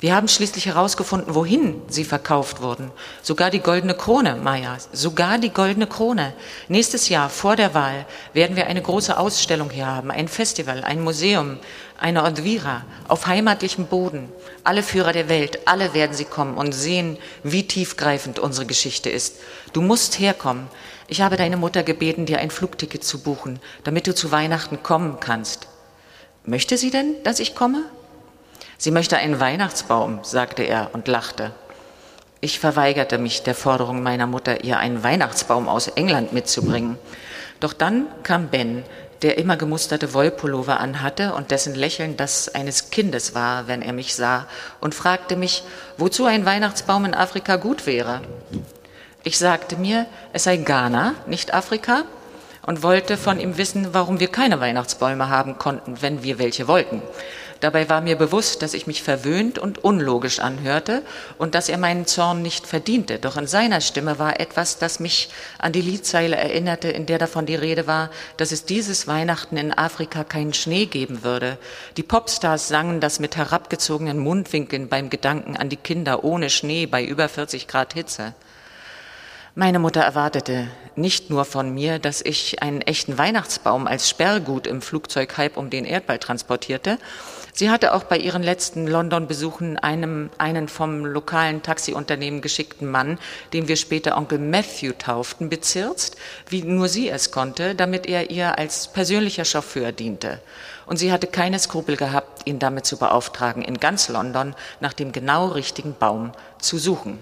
[0.00, 2.92] Wir haben schließlich herausgefunden, wohin sie verkauft wurden.
[3.20, 6.34] Sogar die goldene Krone, Maya, sogar die goldene Krone.
[6.68, 11.02] Nächstes Jahr, vor der Wahl, werden wir eine große Ausstellung hier haben, ein Festival, ein
[11.02, 11.58] Museum,
[11.98, 14.28] eine Odvira auf heimatlichem Boden.
[14.62, 19.38] Alle Führer der Welt, alle werden sie kommen und sehen, wie tiefgreifend unsere Geschichte ist.
[19.72, 20.68] Du musst herkommen.
[21.08, 25.18] Ich habe deine Mutter gebeten, dir ein Flugticket zu buchen, damit du zu Weihnachten kommen
[25.18, 25.66] kannst.
[26.44, 27.82] Möchte sie denn, dass ich komme?
[28.80, 31.50] Sie möchte einen Weihnachtsbaum, sagte er und lachte.
[32.40, 36.96] Ich verweigerte mich der Forderung meiner Mutter, ihr einen Weihnachtsbaum aus England mitzubringen.
[37.58, 38.84] Doch dann kam Ben,
[39.22, 44.14] der immer gemusterte Wollpullover anhatte und dessen Lächeln das eines Kindes war, wenn er mich
[44.14, 44.46] sah,
[44.80, 45.64] und fragte mich,
[45.96, 48.20] wozu ein Weihnachtsbaum in Afrika gut wäre.
[49.24, 52.04] Ich sagte mir, es sei Ghana, nicht Afrika,
[52.64, 57.02] und wollte von ihm wissen, warum wir keine Weihnachtsbäume haben konnten, wenn wir welche wollten.
[57.60, 61.02] Dabei war mir bewusst, dass ich mich verwöhnt und unlogisch anhörte
[61.38, 63.18] und dass er meinen Zorn nicht verdiente.
[63.18, 67.46] Doch in seiner Stimme war etwas, das mich an die Liedzeile erinnerte, in der davon
[67.46, 71.58] die Rede war, dass es dieses Weihnachten in Afrika keinen Schnee geben würde.
[71.96, 77.04] Die Popstars sangen das mit herabgezogenen Mundwinkeln beim Gedanken an die Kinder ohne Schnee bei
[77.04, 78.34] über 40 Grad Hitze.
[79.58, 84.80] Meine Mutter erwartete nicht nur von mir, dass ich einen echten Weihnachtsbaum als Sperrgut im
[84.80, 86.96] Flugzeug halb um den Erdball transportierte.
[87.58, 93.18] Sie hatte auch bei ihren letzten London-Besuchen einem, einen vom lokalen Taxiunternehmen geschickten Mann,
[93.52, 96.16] den wir später Onkel Matthew tauften, bezirzt,
[96.48, 100.40] wie nur sie es konnte, damit er ihr als persönlicher Chauffeur diente.
[100.86, 105.10] Und sie hatte keine Skrupel gehabt, ihn damit zu beauftragen, in ganz London nach dem
[105.10, 106.30] genau richtigen Baum
[106.60, 107.18] zu suchen.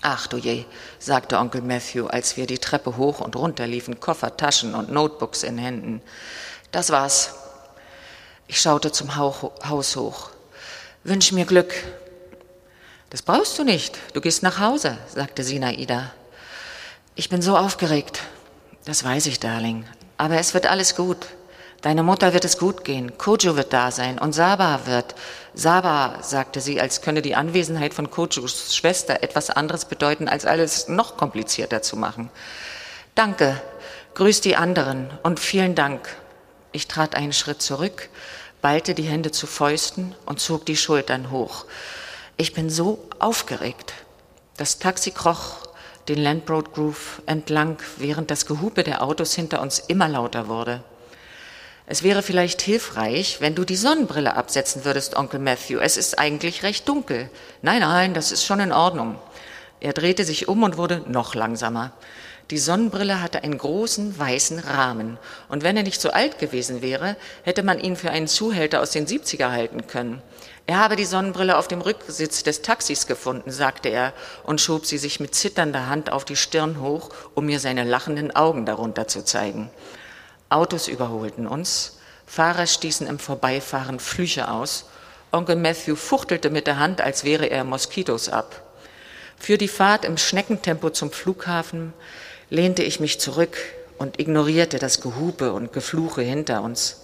[0.00, 0.64] Ach du je,
[0.98, 5.42] sagte Onkel Matthew, als wir die Treppe hoch und runter liefen, Koffer, Taschen und Notebooks
[5.42, 6.00] in Händen.
[6.72, 7.45] Das war's.
[8.48, 10.30] Ich schaute zum Haus hoch.
[11.04, 11.74] Wünsch mir Glück.
[13.10, 13.98] Das brauchst du nicht.
[14.12, 16.12] Du gehst nach Hause, sagte Sinaida.
[17.14, 18.20] Ich bin so aufgeregt.
[18.84, 19.84] Das weiß ich, Darling.
[20.16, 21.26] Aber es wird alles gut.
[21.82, 23.16] Deine Mutter wird es gut gehen.
[23.18, 25.14] Kojo wird da sein und Saba wird.
[25.54, 30.88] Saba, sagte sie, als könne die Anwesenheit von Kojos Schwester etwas anderes bedeuten, als alles
[30.88, 32.30] noch komplizierter zu machen.
[33.14, 33.60] Danke.
[34.14, 36.08] Grüß die anderen und vielen Dank.
[36.76, 38.10] Ich trat einen Schritt zurück,
[38.60, 41.64] ballte die Hände zu Fäusten und zog die Schultern hoch.
[42.36, 43.94] Ich bin so aufgeregt.
[44.58, 45.68] Das Taxi kroch
[46.06, 50.84] den Landroad Groove entlang, während das Gehupe der Autos hinter uns immer lauter wurde.
[51.86, 55.78] Es wäre vielleicht hilfreich, wenn du die Sonnenbrille absetzen würdest, Onkel Matthew.
[55.78, 57.30] Es ist eigentlich recht dunkel.
[57.62, 59.18] Nein, nein, das ist schon in Ordnung.
[59.80, 61.92] Er drehte sich um und wurde noch langsamer.
[62.50, 65.18] Die Sonnenbrille hatte einen großen weißen Rahmen,
[65.48, 68.92] und wenn er nicht so alt gewesen wäre, hätte man ihn für einen Zuhälter aus
[68.92, 70.22] den 70er halten können.
[70.68, 74.12] Er habe die Sonnenbrille auf dem Rücksitz des Taxis gefunden, sagte er
[74.44, 78.34] und schob sie sich mit zitternder Hand auf die Stirn hoch, um mir seine lachenden
[78.34, 79.68] Augen darunter zu zeigen.
[80.48, 84.88] Autos überholten uns, Fahrer stießen im Vorbeifahren Flüche aus,
[85.32, 88.62] Onkel Matthew fuchtelte mit der Hand, als wäre er Moskitos ab.
[89.38, 91.92] Für die Fahrt im Schneckentempo zum Flughafen
[92.50, 93.56] lehnte ich mich zurück
[93.98, 97.02] und ignorierte das Gehupe und Gefluche hinter uns.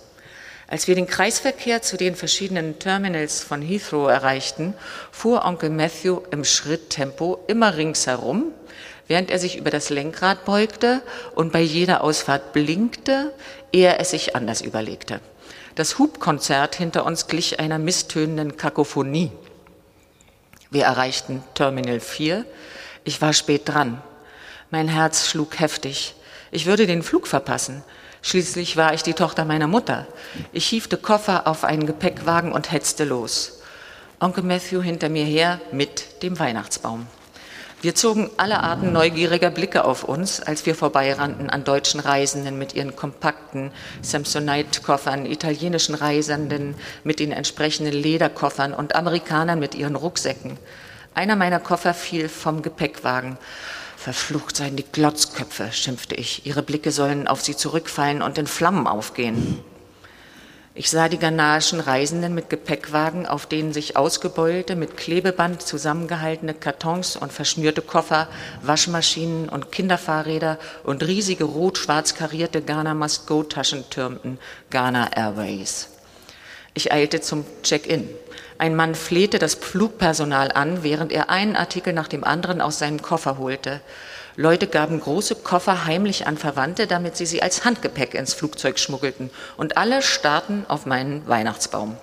[0.69, 4.75] Als wir den Kreisverkehr zu den verschiedenen Terminals von Heathrow erreichten,
[5.11, 8.53] fuhr Onkel Matthew im Schritttempo immer ringsherum,
[9.07, 11.03] während er sich über das Lenkrad beugte
[11.35, 13.35] und bei jeder Ausfahrt blinkte,
[13.73, 15.21] ehe er sich anders überlegte.
[15.75, 19.33] Das Hubkonzert hinter uns glich einer misstönenden Kakophonie.
[20.71, 22.47] Wir erreichten Terminal 4.
[23.05, 24.03] Ich war spät dran.
[24.73, 26.15] Mein Herz schlug heftig.
[26.51, 27.85] Ich würde den Flug verpassen.
[28.23, 30.07] Schließlich war ich die Tochter meiner Mutter.
[30.51, 33.61] Ich hiefte Koffer auf einen Gepäckwagen und hetzte los.
[34.19, 37.07] Onkel Matthew hinter mir her mit dem Weihnachtsbaum.
[37.83, 42.73] Wir zogen alle Arten neugieriger Blicke auf uns, als wir vorbeirannten an deutschen Reisenden mit
[42.75, 50.57] ihren kompakten Samsonite-Koffern, italienischen Reisenden mit den entsprechenden Lederkoffern und Amerikanern mit ihren Rucksäcken.
[51.13, 53.37] Einer meiner Koffer fiel vom Gepäckwagen.
[54.03, 56.45] Verflucht seien die Glotzköpfe, schimpfte ich.
[56.45, 59.63] Ihre Blicke sollen auf sie zurückfallen und in Flammen aufgehen.
[60.75, 67.15] Ich sah die ghanaischen Reisenden mit Gepäckwagen, auf denen sich ausgebeulte, mit Klebeband zusammengehaltene Kartons
[67.15, 68.27] und verschnürte Koffer,
[68.63, 74.41] Waschmaschinen und Kinderfahrräder und riesige rot-schwarz karierte Ghana Must Go Taschen türmten,
[74.71, 75.91] Ghana Airways.
[76.75, 78.09] Ich eilte zum Check-in.
[78.63, 83.03] Ein Mann flehte das Flugpersonal an, während er einen Artikel nach dem anderen aus seinem
[83.03, 83.81] Koffer holte.
[84.37, 89.31] Leute gaben große Koffer heimlich an Verwandte, damit sie sie als Handgepäck ins Flugzeug schmuggelten.
[89.57, 91.97] Und alle starrten auf meinen Weihnachtsbaum.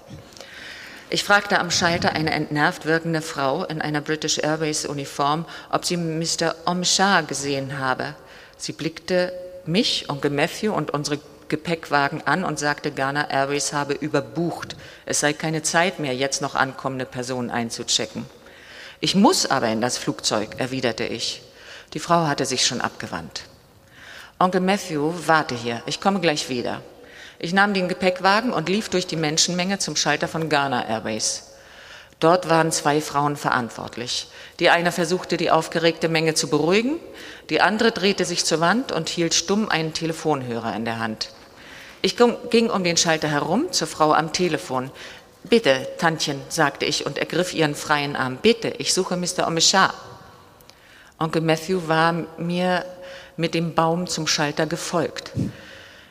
[1.09, 5.95] Ich fragte am Schalter eine entnervt wirkende Frau in einer British Airways Uniform, ob sie
[5.95, 6.55] Mr.
[6.65, 8.15] Omshar gesehen habe.
[8.57, 9.31] Sie blickte
[9.65, 11.19] mich, Onkel Matthew und unsere
[11.49, 14.75] Gepäckwagen an und sagte, Ghana Airways habe überbucht.
[15.05, 18.25] Es sei keine Zeit mehr, jetzt noch ankommende Personen einzuchecken.
[19.01, 21.41] Ich muss aber in das Flugzeug, erwiderte ich.
[21.93, 23.43] Die Frau hatte sich schon abgewandt.
[24.37, 26.81] Onkel Matthew, warte hier, ich komme gleich wieder.
[27.39, 31.49] Ich nahm den Gepäckwagen und lief durch die Menschenmenge zum Schalter von Ghana Airways.
[32.19, 34.27] Dort waren zwei Frauen verantwortlich.
[34.59, 36.99] Die eine versuchte, die aufgeregte Menge zu beruhigen,
[37.49, 41.29] die andere drehte sich zur Wand und hielt stumm einen Telefonhörer in der Hand.
[42.01, 44.89] Ich ging um den Schalter herum zur Frau am Telefon.
[45.43, 48.37] Bitte, Tantchen, sagte ich und ergriff ihren freien Arm.
[48.41, 49.47] Bitte, ich suche Mr.
[49.47, 49.93] Omeshar.
[51.17, 52.85] Onkel Matthew war mir
[53.35, 55.31] mit dem Baum zum Schalter gefolgt.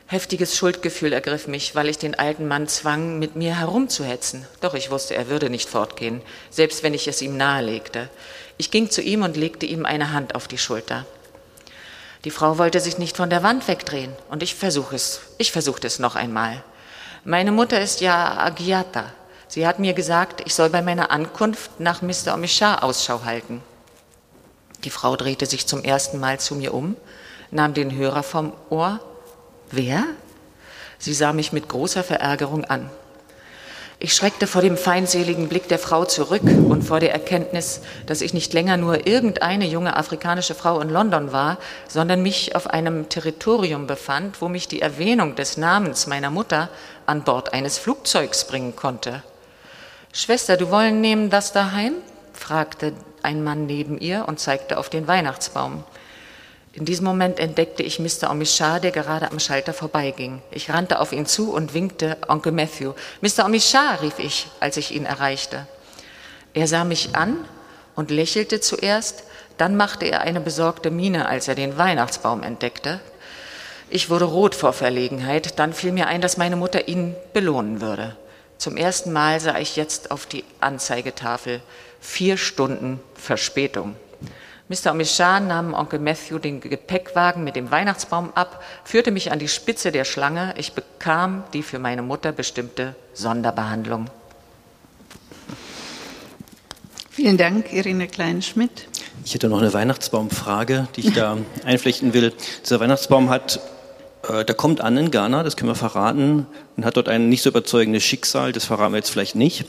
[0.07, 4.47] Heftiges Schuldgefühl ergriff mich, weil ich den alten Mann zwang, mit mir herumzuhetzen.
[4.61, 6.21] Doch ich wusste, er würde nicht fortgehen,
[6.51, 8.11] selbst wenn ich es ihm nahelegte.
[8.59, 11.07] Ich ging zu ihm und legte ihm eine Hand auf die Schulter.
[12.25, 15.21] Die Frau wollte sich nicht von der Wand wegdrehen, und ich versuche es.
[15.39, 16.63] Ich versuchte es noch einmal.
[17.25, 19.05] Meine Mutter ist ja Agiata.
[19.47, 22.35] Sie hat mir gesagt, ich soll bei meiner Ankunft nach Mr.
[22.35, 23.63] Omichar Ausschau halten.
[24.85, 26.97] Die Frau drehte sich zum ersten Mal zu mir um,
[27.51, 29.01] nahm den Hörer vom Ohr
[29.71, 30.05] Wer?
[30.99, 32.91] Sie sah mich mit großer Verärgerung an.
[34.01, 38.33] Ich schreckte vor dem feindseligen Blick der Frau zurück und vor der Erkenntnis, dass ich
[38.33, 43.89] nicht länger nur irgendeine junge afrikanische Frau in London war, sondern mich auf einem Territorium
[43.89, 46.69] befand, wo mich die Erwähnung des Namens meiner Mutter
[47.07, 49.25] an Bord eines Flugzeugs bringen konnte.
[50.13, 51.95] Schwester, du wollen nehmen das daheim?
[52.33, 52.93] fragte
[53.25, 55.83] ein Mann neben ihr und zeigte auf den Weihnachtsbaum.
[56.73, 58.31] In diesem Moment entdeckte ich Mr.
[58.31, 60.43] Omichard, der gerade am Schalter vorbeiging.
[60.51, 62.93] Ich rannte auf ihn zu und winkte Onkel Matthew.
[63.21, 63.47] Mr.
[63.47, 65.67] Omichard, rief ich, als ich ihn erreichte.
[66.55, 67.45] Er sah mich an
[67.97, 69.25] und lächelte zuerst,
[69.57, 73.01] dann machte er eine besorgte Miene, als er den Weihnachtsbaum entdeckte.
[73.91, 78.17] Ich wurde rot vor Verlegenheit, dann fiel mir ein, dass meine Mutter ihn belohnen würde.
[78.59, 81.61] Zum ersten Mal sah ich jetzt auf die Anzeigetafel
[82.01, 83.97] vier Stunden Verspätung.
[84.69, 84.93] Mr.
[84.93, 89.93] Omichard nahm Onkel Matthew den Gepäckwagen mit dem Weihnachtsbaum ab, führte mich an die Spitze
[89.93, 90.53] der Schlange.
[90.59, 94.11] Ich bekam die für meine Mutter bestimmte Sonderbehandlung.
[97.09, 98.89] Vielen Dank, Irene Kleinschmidt.
[99.25, 102.35] Ich hätte noch eine Weihnachtsbaumfrage, die ich da einflechten will.
[102.63, 103.61] Dieser Weihnachtsbaum hat,
[104.29, 107.43] äh, der kommt an in Ghana, das können wir verraten, und hat dort ein nicht
[107.43, 109.65] so überzeugendes Schicksal, das verraten wir jetzt vielleicht nicht.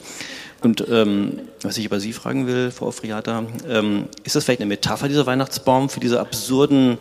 [0.62, 4.68] Und ähm, was ich über Sie fragen will, Frau Friata, ähm, ist das vielleicht eine
[4.68, 6.98] Metapher, dieser Weihnachtsbaum, für diese absurden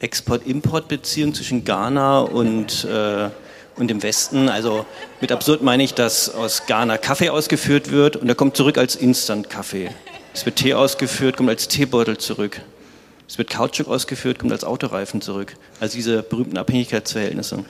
[0.00, 3.30] Export-Import-Beziehungen zwischen Ghana und, äh,
[3.76, 4.48] und dem Westen?
[4.48, 4.84] Also
[5.20, 8.96] mit absurd meine ich, dass aus Ghana Kaffee ausgeführt wird und er kommt zurück als
[8.96, 9.90] Instant-Kaffee.
[10.34, 12.60] Es wird Tee ausgeführt, kommt als Teebeutel zurück.
[13.28, 15.54] Es wird Kautschuk ausgeführt, kommt als Autoreifen zurück.
[15.80, 17.64] Also diese berühmten Abhängigkeitsverhältnisse.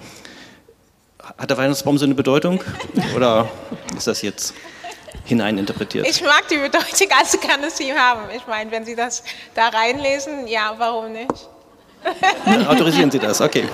[1.36, 2.62] Hat der Weihnachtsbaum so eine Bedeutung?
[3.16, 3.50] Oder
[3.96, 4.54] ist das jetzt
[5.24, 6.06] hineininterpretiert.
[6.08, 8.22] Ich mag die Bedeutung, also kann es sie haben.
[8.34, 9.22] Ich meine, wenn Sie das
[9.54, 11.30] da reinlesen, ja, warum nicht?
[12.68, 13.68] autorisieren Sie das, okay.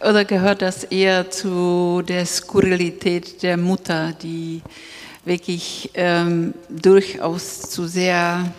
[0.00, 4.62] Oder gehört das eher zu der Skurrilität der Mutter, die
[5.24, 8.52] wirklich ähm, durchaus zu sehr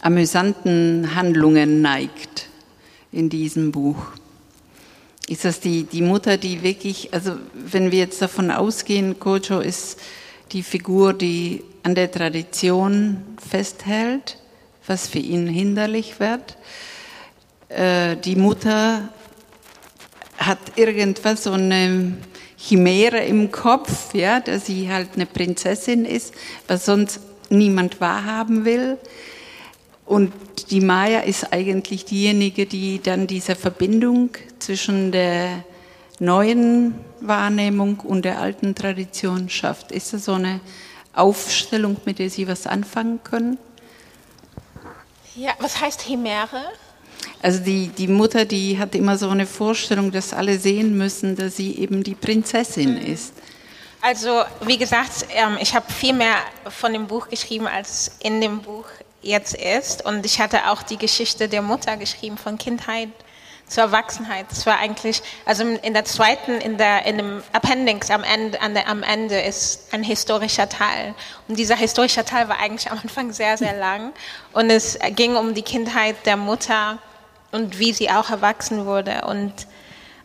[0.00, 2.48] amüsanten Handlungen neigt
[3.10, 4.12] in diesem Buch?
[5.28, 10.00] ist das die, die Mutter, die wirklich, also wenn wir jetzt davon ausgehen, Kojo ist
[10.52, 14.38] die Figur, die an der Tradition festhält,
[14.86, 16.56] was für ihn hinderlich wird.
[17.68, 19.10] Äh, die Mutter
[20.38, 22.16] hat irgendwas, so eine
[22.58, 26.34] Chimäre im Kopf, ja, dass sie halt eine Prinzessin ist,
[26.66, 28.98] was sonst niemand wahrhaben will.
[30.04, 30.32] Und
[30.70, 35.64] die Maya ist eigentlich diejenige, die dann diese Verbindung zwischen der
[36.18, 39.92] neuen Wahrnehmung und der alten Tradition schafft.
[39.92, 40.60] Ist das so eine
[41.12, 43.58] Aufstellung, mit der Sie was anfangen können?
[45.36, 46.64] Ja, was heißt Chimäre?
[47.40, 51.56] Also die, die Mutter, die hat immer so eine Vorstellung, dass alle sehen müssen, dass
[51.56, 53.12] sie eben die Prinzessin mhm.
[53.12, 53.32] ist.
[54.00, 56.36] Also wie gesagt, ähm, ich habe viel mehr
[56.68, 58.86] von dem Buch geschrieben, als in dem Buch
[59.22, 60.04] jetzt ist.
[60.04, 63.08] Und ich hatte auch die Geschichte der Mutter geschrieben, von Kindheit
[63.66, 64.46] zur Erwachsenheit.
[64.50, 69.02] Das war eigentlich, also in der zweiten, in, der, in dem Appendix am Ende, am
[69.02, 71.14] Ende ist ein historischer Teil.
[71.48, 74.12] Und dieser historische Teil war eigentlich am Anfang sehr, sehr lang.
[74.52, 76.98] Und es ging um die Kindheit der Mutter
[77.52, 79.22] und wie sie auch erwachsen wurde.
[79.26, 79.52] Und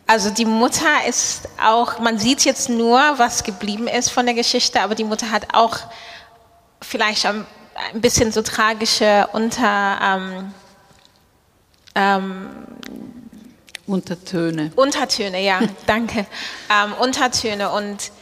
[0.06, 4.80] also die Mutter ist auch, man sieht jetzt nur, was geblieben ist von der Geschichte,
[4.80, 5.78] aber die Mutter hat auch
[6.82, 7.46] vielleicht ein
[7.94, 10.54] bisschen so tragische Unter, ähm,
[11.94, 12.50] ähm,
[13.86, 14.72] Untertöne.
[14.76, 16.26] Untertöne, ja, danke.
[16.70, 18.12] Ähm, Untertöne und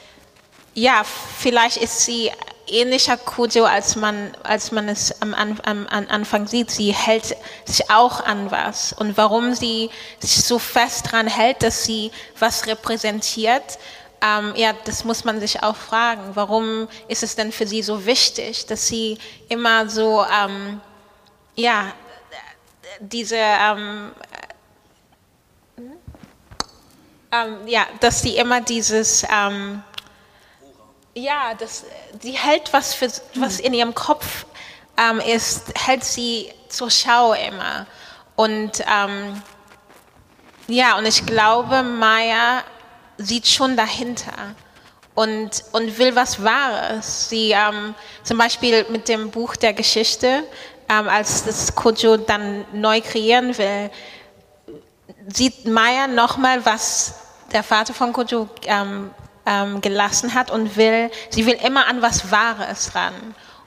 [0.75, 2.31] ja, vielleicht ist sie
[2.67, 6.71] ähnlicher Kujo, als man, als man es am, am, am Anfang sieht.
[6.71, 8.93] Sie hält sich auch an was.
[8.93, 13.79] Und warum sie sich so fest daran hält, dass sie was repräsentiert,
[14.23, 16.31] ähm, ja, das muss man sich auch fragen.
[16.35, 20.81] Warum ist es denn für sie so wichtig, dass sie immer so, ähm,
[21.57, 21.93] ja,
[23.01, 24.13] diese, ähm,
[27.33, 29.83] ähm, ja, dass sie immer dieses, ähm,
[31.15, 31.85] ja, das,
[32.21, 34.47] sie hält was, für, was in ihrem Kopf
[34.97, 37.87] ähm, ist, hält sie zur Schau immer.
[38.37, 39.43] Und ähm,
[40.69, 42.63] Ja, und ich glaube, Maya
[43.19, 44.55] sieht schon dahinter
[45.15, 47.29] und, und will was Wahres.
[47.29, 50.45] Sie ähm, zum Beispiel mit dem Buch der Geschichte,
[50.89, 53.91] ähm, als das Kojo dann neu kreieren will,
[55.29, 57.15] sieht Maya nochmal, was
[57.53, 59.11] der Vater von Kojo ähm,
[59.47, 63.15] ähm, gelassen hat und will, sie will immer an was Wahres ran.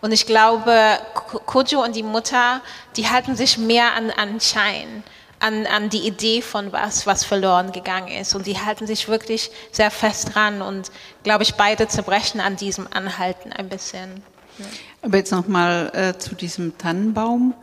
[0.01, 2.61] Und ich glaube, Kojo und die Mutter,
[2.95, 5.03] die halten sich mehr an, an Schein
[5.39, 8.35] an, an die Idee von was, was verloren gegangen ist.
[8.35, 10.91] Und die halten sich wirklich sehr fest dran und,
[11.23, 14.23] glaube ich, beide zerbrechen an diesem Anhalten ein bisschen.
[14.57, 14.65] Ja.
[15.01, 17.53] Aber jetzt nochmal äh, zu diesem Tannenbaum,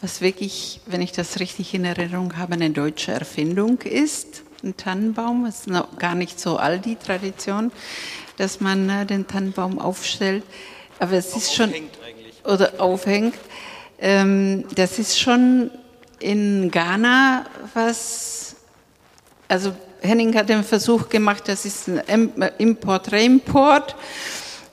[0.00, 4.42] was wirklich, wenn ich das richtig in Erinnerung habe, eine deutsche Erfindung ist.
[4.62, 7.70] Ein Tannenbaum ist noch gar nicht so alt, die Tradition,
[8.36, 10.44] dass man äh, den Tannenbaum aufstellt.
[10.98, 11.72] Aber es ist schon.
[12.44, 13.34] Oder aufhängt.
[14.00, 15.70] Ähm, das ist schon
[16.20, 18.56] in Ghana was,
[19.46, 23.96] also Henning hat den Versuch gemacht, das ist ein Import-Reimport.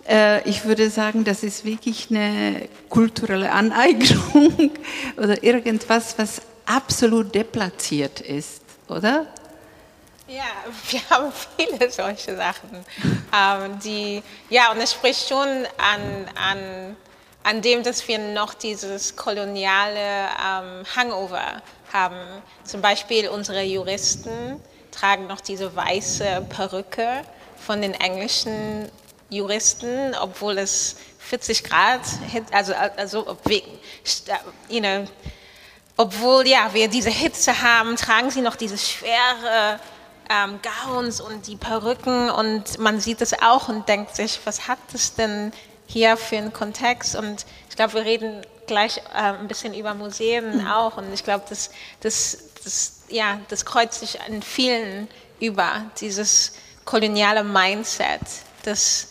[0.07, 4.71] Äh, ich würde sagen, das ist wirklich eine kulturelle Aneignung
[5.17, 9.27] oder irgendwas, was absolut deplatziert ist, oder?
[10.27, 10.43] Ja,
[10.89, 12.85] wir haben viele solche Sachen,
[13.33, 15.47] ähm, die, ja, und es spricht schon
[15.77, 16.95] an, an
[17.45, 21.61] an dem, dass wir noch dieses koloniale ähm, Hangover
[21.93, 22.17] haben.
[22.63, 24.59] Zum Beispiel unsere Juristen
[24.91, 27.21] tragen noch diese weiße Perücke
[27.55, 28.89] von den englischen
[29.29, 32.01] Juristen, obwohl es 40 Grad,
[32.51, 33.37] also, also
[34.67, 35.05] you know,
[35.97, 39.79] obwohl ja, wir diese Hitze haben, tragen sie noch diese schwere
[40.29, 44.79] ähm, Gowns und die Perücken und man sieht es auch und denkt sich, was hat
[44.91, 45.51] das denn
[45.87, 47.15] hier für einen Kontext.
[47.15, 50.67] Und ich glaube, wir reden gleich äh, ein bisschen über Museen mhm.
[50.67, 50.97] auch.
[50.97, 51.69] Und ich glaube, das,
[52.01, 55.07] das, das, ja, das kreuzt sich an vielen
[55.39, 56.53] über, dieses
[56.85, 58.21] koloniale Mindset,
[58.63, 59.09] dass,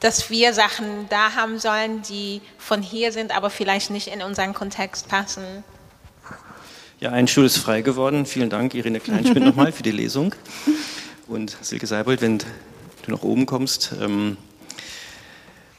[0.00, 4.54] dass wir Sachen da haben sollen, die von hier sind, aber vielleicht nicht in unseren
[4.54, 5.64] Kontext passen.
[7.00, 8.26] Ja, ein Stuhl ist frei geworden.
[8.26, 10.34] Vielen Dank, Irene Kleinschmidt, nochmal für die Lesung.
[11.26, 13.94] Und Silke Seibold, wenn du nach oben kommst.
[14.00, 14.36] Ähm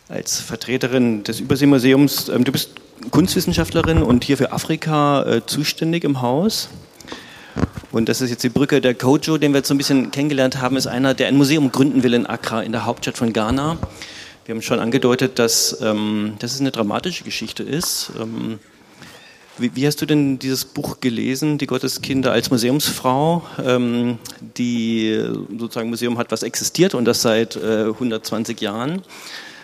[0.07, 2.29] als Vertreterin des Überseemuseums.
[2.29, 2.71] Ähm, du bist
[3.11, 6.69] Kunstwissenschaftlerin und hier für Afrika äh, zuständig im Haus.
[7.91, 8.81] Und das ist jetzt die Brücke.
[8.81, 11.71] Der Kojo, den wir jetzt so ein bisschen kennengelernt haben, ist einer, der ein Museum
[11.71, 13.77] gründen will in Accra, in der Hauptstadt von Ghana.
[14.45, 18.11] Wir haben schon angedeutet, dass, ähm, dass es eine dramatische Geschichte ist.
[18.19, 18.59] Ähm,
[19.57, 24.17] wie, wie, hast du denn dieses Buch gelesen, Die Gotteskinder, als Museumsfrau, ähm,
[24.57, 25.17] die
[25.57, 29.01] sozusagen Museum hat, was existiert und das seit äh, 120 Jahren?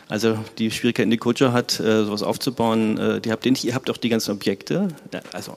[0.07, 3.63] Also die Schwierigkeiten, die Coacher hat, äh, sowas aufzubauen, äh, die habt ihr nicht.
[3.63, 4.89] Ihr habt auch die ganzen Objekte.
[5.31, 5.55] Also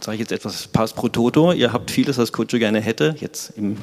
[0.00, 1.52] sage ich jetzt etwas Pass pro Toto.
[1.52, 3.76] Ihr habt vieles, was Coacher gerne hätte, jetzt im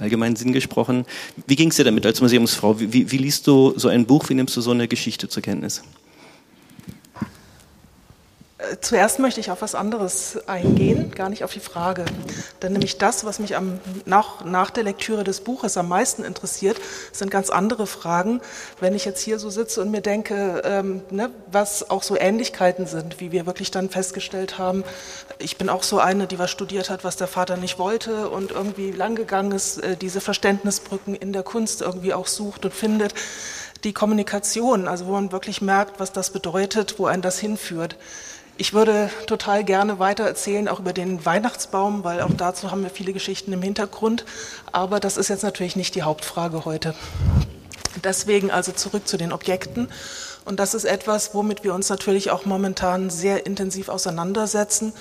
[0.00, 1.06] allgemeinen Sinn gesprochen.
[1.46, 2.80] Wie ging es dir damit als Museumsfrau?
[2.80, 4.28] Wie, wie, wie liest du so ein Buch?
[4.28, 5.82] Wie nimmst du so eine Geschichte zur Kenntnis?
[8.80, 12.04] Zuerst möchte ich auf was anderes eingehen, gar nicht auf die Frage.
[12.62, 16.78] Denn nämlich das, was mich am, nach, nach der Lektüre des Buches am meisten interessiert,
[17.12, 18.40] sind ganz andere Fragen.
[18.80, 22.86] Wenn ich jetzt hier so sitze und mir denke, ähm, ne, was auch so Ähnlichkeiten
[22.86, 24.84] sind, wie wir wirklich dann festgestellt haben.
[25.38, 28.50] Ich bin auch so eine, die was studiert hat, was der Vater nicht wollte und
[28.50, 33.14] irgendwie langgegangen ist, äh, diese Verständnisbrücken in der Kunst irgendwie auch sucht und findet
[33.84, 37.96] die Kommunikation, also wo man wirklich merkt, was das bedeutet, wo einen das hinführt.
[38.60, 42.90] Ich würde total gerne weiter erzählen, auch über den Weihnachtsbaum, weil auch dazu haben wir
[42.90, 44.24] viele Geschichten im Hintergrund.
[44.72, 46.96] Aber das ist jetzt natürlich nicht die Hauptfrage heute.
[48.02, 49.88] Deswegen also zurück zu den Objekten.
[50.44, 54.92] Und das ist etwas, womit wir uns natürlich auch momentan sehr intensiv auseinandersetzen.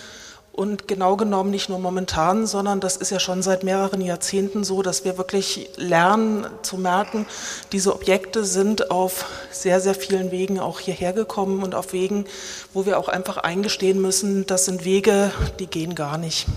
[0.57, 4.81] Und genau genommen nicht nur momentan, sondern das ist ja schon seit mehreren Jahrzehnten so,
[4.81, 7.27] dass wir wirklich lernen zu merken,
[7.71, 12.25] diese Objekte sind auf sehr, sehr vielen Wegen auch hierher gekommen und auf Wegen,
[12.73, 16.47] wo wir auch einfach eingestehen müssen, das sind Wege, die gehen gar nicht.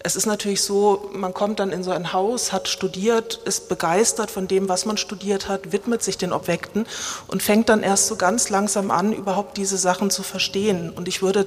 [0.00, 4.32] Es ist natürlich so, man kommt dann in so ein Haus, hat studiert, ist begeistert
[4.32, 6.86] von dem, was man studiert hat, widmet sich den Objekten
[7.28, 10.90] und fängt dann erst so ganz langsam an, überhaupt diese Sachen zu verstehen.
[10.90, 11.46] Und ich würde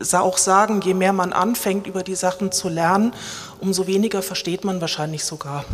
[0.00, 3.12] auch sagen, je mehr man anfängt, über die Sachen zu lernen,
[3.60, 5.64] umso weniger versteht man wahrscheinlich sogar.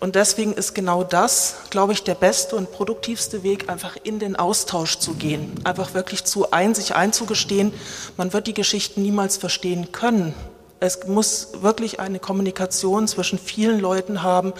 [0.00, 4.36] Und deswegen ist genau das, glaube ich, der beste und produktivste Weg, einfach in den
[4.36, 5.52] Austausch zu gehen.
[5.64, 7.72] Einfach wirklich zu ein, sich einzugestehen,
[8.16, 10.34] man wird die Geschichten niemals verstehen können.
[10.80, 14.52] Es muss wirklich eine Kommunikation zwischen vielen Leuten haben.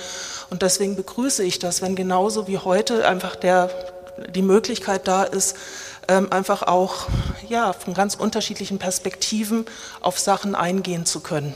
[0.51, 3.71] Und deswegen begrüße ich das, wenn genauso wie heute einfach der,
[4.35, 5.57] die Möglichkeit da ist,
[6.09, 7.07] ähm, einfach auch
[7.49, 9.67] ja, von ganz unterschiedlichen Perspektiven
[10.01, 11.55] auf Sachen eingehen zu können.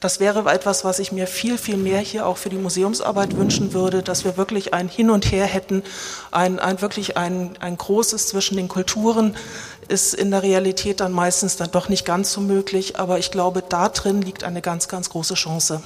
[0.00, 3.72] Das wäre etwas, was ich mir viel, viel mehr hier auch für die Museumsarbeit wünschen
[3.72, 5.82] würde, dass wir wirklich ein Hin und Her hätten,
[6.30, 9.36] ein, ein wirklich ein, ein großes zwischen den Kulturen
[9.88, 13.64] ist in der Realität dann meistens dann doch nicht ganz so möglich, aber ich glaube,
[13.66, 15.82] da drin liegt eine ganz, ganz große Chance.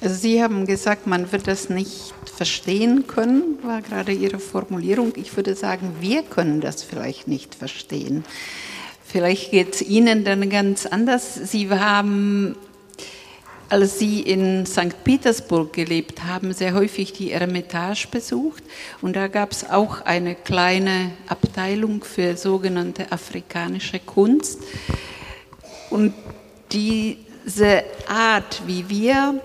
[0.00, 5.12] Also Sie haben gesagt, man wird das nicht verstehen können, war gerade Ihre Formulierung.
[5.16, 8.24] Ich würde sagen, wir können das vielleicht nicht verstehen.
[9.04, 11.34] Vielleicht geht es Ihnen dann ganz anders.
[11.34, 12.56] Sie haben,
[13.70, 15.02] als Sie in St.
[15.02, 18.62] Petersburg gelebt haben, sehr häufig die Eremitage besucht.
[19.00, 24.60] Und da gab es auch eine kleine Abteilung für sogenannte afrikanische Kunst.
[25.90, 26.12] Und
[26.70, 29.40] diese Art, wie wir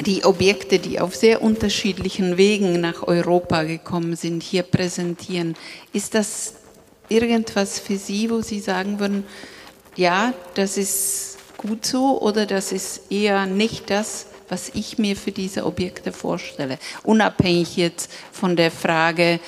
[0.00, 5.54] die Objekte, die auf sehr unterschiedlichen Wegen nach Europa gekommen sind, hier präsentieren.
[5.92, 6.54] Ist das
[7.08, 9.24] irgendwas für Sie, wo Sie sagen würden,
[9.96, 15.32] ja, das ist gut so oder das ist eher nicht das, was ich mir für
[15.32, 16.78] diese Objekte vorstelle?
[17.02, 19.40] Unabhängig jetzt von der Frage,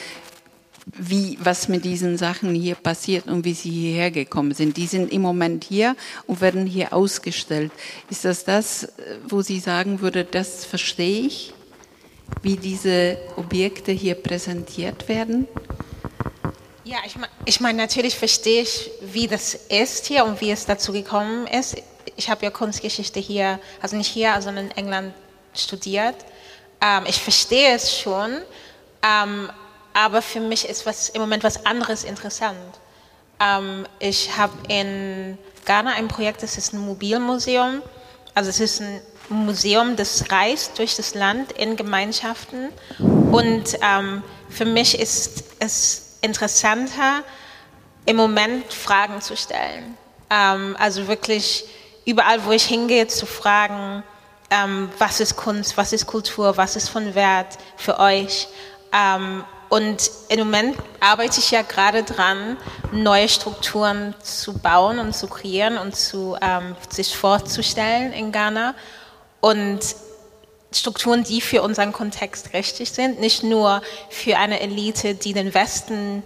[0.97, 4.77] wie, was mit diesen Sachen hier passiert und wie sie hierher gekommen sind.
[4.77, 7.73] Die sind im Moment hier und werden hier ausgestellt.
[8.11, 8.93] Ist das das,
[9.27, 11.53] wo Sie sagen würde, das verstehe ich,
[12.43, 15.49] wie diese Objekte hier präsentiert werden?
[16.85, 20.67] Ja, ich meine, ich mein, natürlich verstehe ich, wie das ist hier und wie es
[20.67, 21.77] dazu gekommen ist.
[22.17, 25.15] Ich habe ja Kunstgeschichte hier, also nicht hier, sondern in England
[25.55, 26.17] studiert.
[26.81, 28.43] Ähm, ich verstehe es schon.
[29.03, 29.49] Ähm,
[29.95, 32.59] aber für mich ist was, im Moment was anderes interessant.
[33.41, 37.81] Ähm, ich habe in Ghana ein Projekt, das ist ein Mobilmuseum.
[38.35, 42.71] Also es ist ein Museum, das reist durch das Land in Gemeinschaften.
[42.99, 47.23] Und ähm, für mich ist es interessanter,
[48.07, 49.97] im Moment Fragen zu stellen.
[50.29, 51.65] Ähm, also wirklich
[52.05, 54.03] überall, wo ich hingehe, zu fragen,
[54.51, 58.49] ähm, was ist Kunst, was ist Kultur, was ist von Wert für euch.
[59.69, 62.57] Und im Moment arbeite ich ja gerade dran,
[62.93, 68.75] neue Strukturen zu bauen und zu kreieren und zu, ähm, sich vorzustellen in Ghana.
[69.41, 69.81] Und
[70.73, 76.23] Strukturen, die für unseren Kontext richtig sind, nicht nur für eine Elite, die den Westen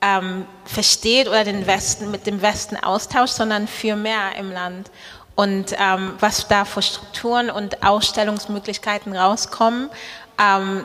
[0.00, 4.90] ähm, versteht oder den Westen mit dem Westen austauscht, sondern für mehr im Land.
[5.34, 9.90] Und ähm, was da für Strukturen und Ausstellungsmöglichkeiten rauskommen,
[10.38, 10.84] ähm,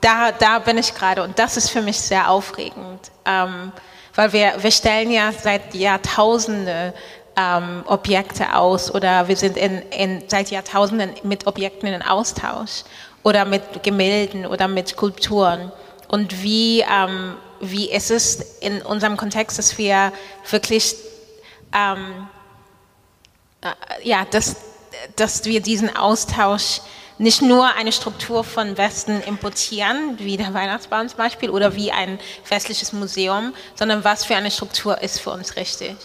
[0.00, 3.72] da, da bin ich gerade und das ist für mich sehr aufregend, ähm,
[4.14, 6.92] weil wir, wir stellen ja seit Jahrtausenden
[7.36, 12.82] ähm, Objekte aus oder wir sind in, in, seit Jahrtausenden mit Objekten in Austausch
[13.22, 15.70] oder mit Gemälden oder mit Skulpturen.
[16.08, 20.12] Und wie, ähm, wie ist es in unserem Kontext, dass wir
[20.50, 20.96] wirklich,
[21.72, 22.28] ähm,
[23.60, 24.56] äh, ja, dass,
[25.16, 26.80] dass wir diesen Austausch
[27.18, 32.18] nicht nur eine Struktur von Westen importieren, wie der Weihnachtsbaum zum Beispiel, oder wie ein
[32.48, 35.96] westliches Museum, sondern was für eine Struktur ist für uns richtig,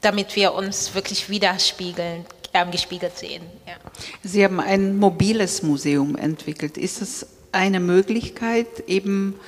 [0.00, 3.44] damit wir uns wirklich widerspiegeln, äh, gespiegelt sehen.
[3.66, 3.74] Ja.
[4.22, 6.76] Sie haben ein mobiles Museum entwickelt.
[6.76, 9.38] Ist es eine Möglichkeit, eben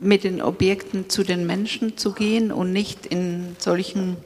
[0.00, 4.16] mit den Objekten zu den Menschen zu gehen und nicht in solchen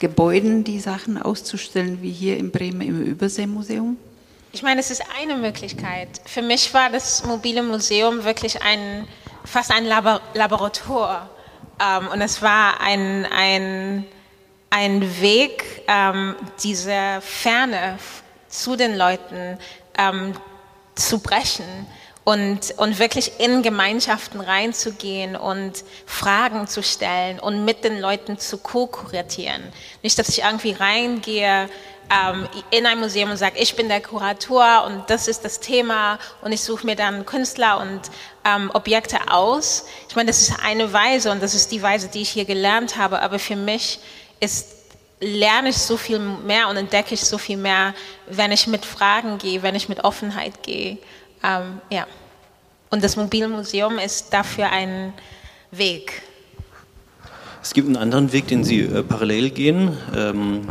[0.00, 3.96] Gebäuden die Sachen auszustellen, wie hier in Bremen im Überseemuseum?
[4.52, 6.08] Ich meine, es ist eine Möglichkeit.
[6.24, 9.06] Für mich war das mobile Museum wirklich ein,
[9.44, 11.28] fast ein Labor Laborator.
[11.80, 14.06] Ähm, und es war ein, ein,
[14.70, 17.98] ein Weg, ähm, diese Ferne
[18.48, 19.58] zu den Leuten
[19.98, 20.32] ähm,
[20.94, 21.86] zu brechen
[22.24, 28.58] und, und wirklich in Gemeinschaften reinzugehen und Fragen zu stellen und mit den Leuten zu
[28.58, 29.62] ko-kuratieren.
[30.02, 31.68] Nicht, dass ich irgendwie reingehe,
[32.10, 36.18] ähm, in ein Museum und sage, ich bin der Kurator und das ist das Thema
[36.42, 38.00] und ich suche mir dann Künstler und
[38.44, 39.86] ähm, Objekte aus.
[40.08, 42.96] Ich meine, das ist eine Weise und das ist die Weise, die ich hier gelernt
[42.96, 43.98] habe, aber für mich
[44.40, 44.76] ist
[45.20, 47.94] lerne ich so viel mehr und entdecke ich so viel mehr,
[48.28, 50.98] wenn ich mit Fragen gehe, wenn ich mit Offenheit gehe.
[51.42, 52.06] Ähm, ja.
[52.90, 55.12] Und das Mobilmuseum ist dafür ein
[55.70, 56.22] Weg.
[57.62, 59.98] Es gibt einen anderen Weg, den Sie äh, parallel gehen.
[60.14, 60.68] Ähm,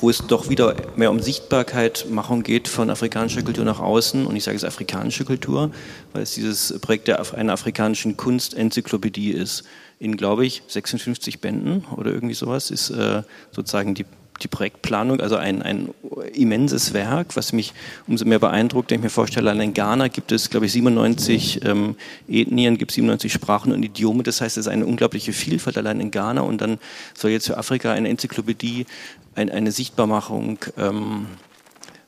[0.00, 4.26] wo es doch wieder mehr um Sichtbarkeit, Machung geht von afrikanischer Kultur nach außen.
[4.26, 5.70] Und ich sage es afrikanische Kultur,
[6.12, 9.64] weil es dieses Projekt der, einer afrikanischen Kunstenzyklopädie ist.
[9.98, 14.06] In, glaube ich, 56 Bänden oder irgendwie sowas ist äh, sozusagen die,
[14.42, 15.90] die Projektplanung, also ein, ein
[16.32, 17.72] immenses Werk, was mich
[18.06, 21.64] umso mehr beeindruckt, wenn ich mir vorstelle, allein in Ghana gibt es, glaube ich, 97
[21.64, 21.96] ähm,
[22.28, 24.22] Ethnien, gibt 97 Sprachen und Idiome.
[24.22, 26.78] Das heißt, es ist eine unglaubliche Vielfalt allein in Ghana und dann
[27.14, 28.86] soll jetzt für Afrika eine Enzyklopädie,
[29.34, 31.26] ein, eine Sichtbarmachung ähm,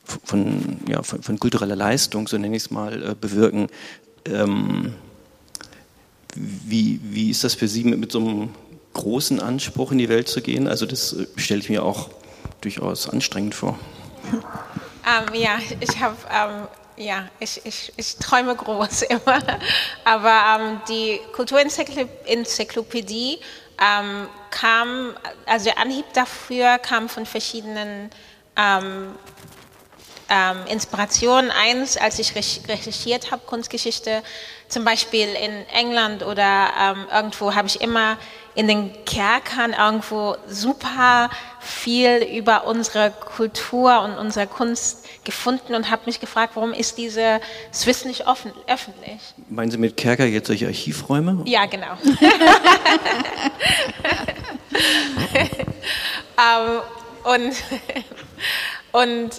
[0.03, 3.67] von, ja, von, von, kultureller Leistung, so nenne ich es mal, äh, bewirken.
[4.25, 4.93] Ähm,
[6.35, 8.49] wie, wie ist das für Sie mit, mit so einem
[8.93, 10.67] großen Anspruch in die Welt zu gehen?
[10.67, 12.09] Also das äh, stelle ich mir auch
[12.61, 13.77] durchaus anstrengend vor.
[15.05, 19.39] Ähm, ja, ich habe, ähm, ja, ich, ich, ich träume groß immer.
[20.05, 23.39] Aber ähm, die Kulturenzyklopädie
[24.51, 25.15] kam,
[25.47, 28.11] also der Anhieb dafür kam von verschiedenen
[30.69, 31.49] Inspirationen.
[31.49, 34.21] Eins, als ich recherchiert habe, Kunstgeschichte,
[34.67, 38.19] zum Beispiel in England oder irgendwo, habe ich immer
[38.55, 41.29] in den Kerkern irgendwo super
[41.59, 47.39] viel über unsere Kultur und unsere Kunst gefunden und habe mich gefragt, warum ist dieses
[47.85, 49.21] Wissen nicht offen, öffentlich?
[49.49, 51.43] Meinen Sie mit Kerker jetzt solche Archivräume?
[51.45, 51.93] Ja, genau.
[51.93, 51.99] um,
[56.37, 56.81] ähm,
[57.23, 57.55] und
[58.91, 59.31] und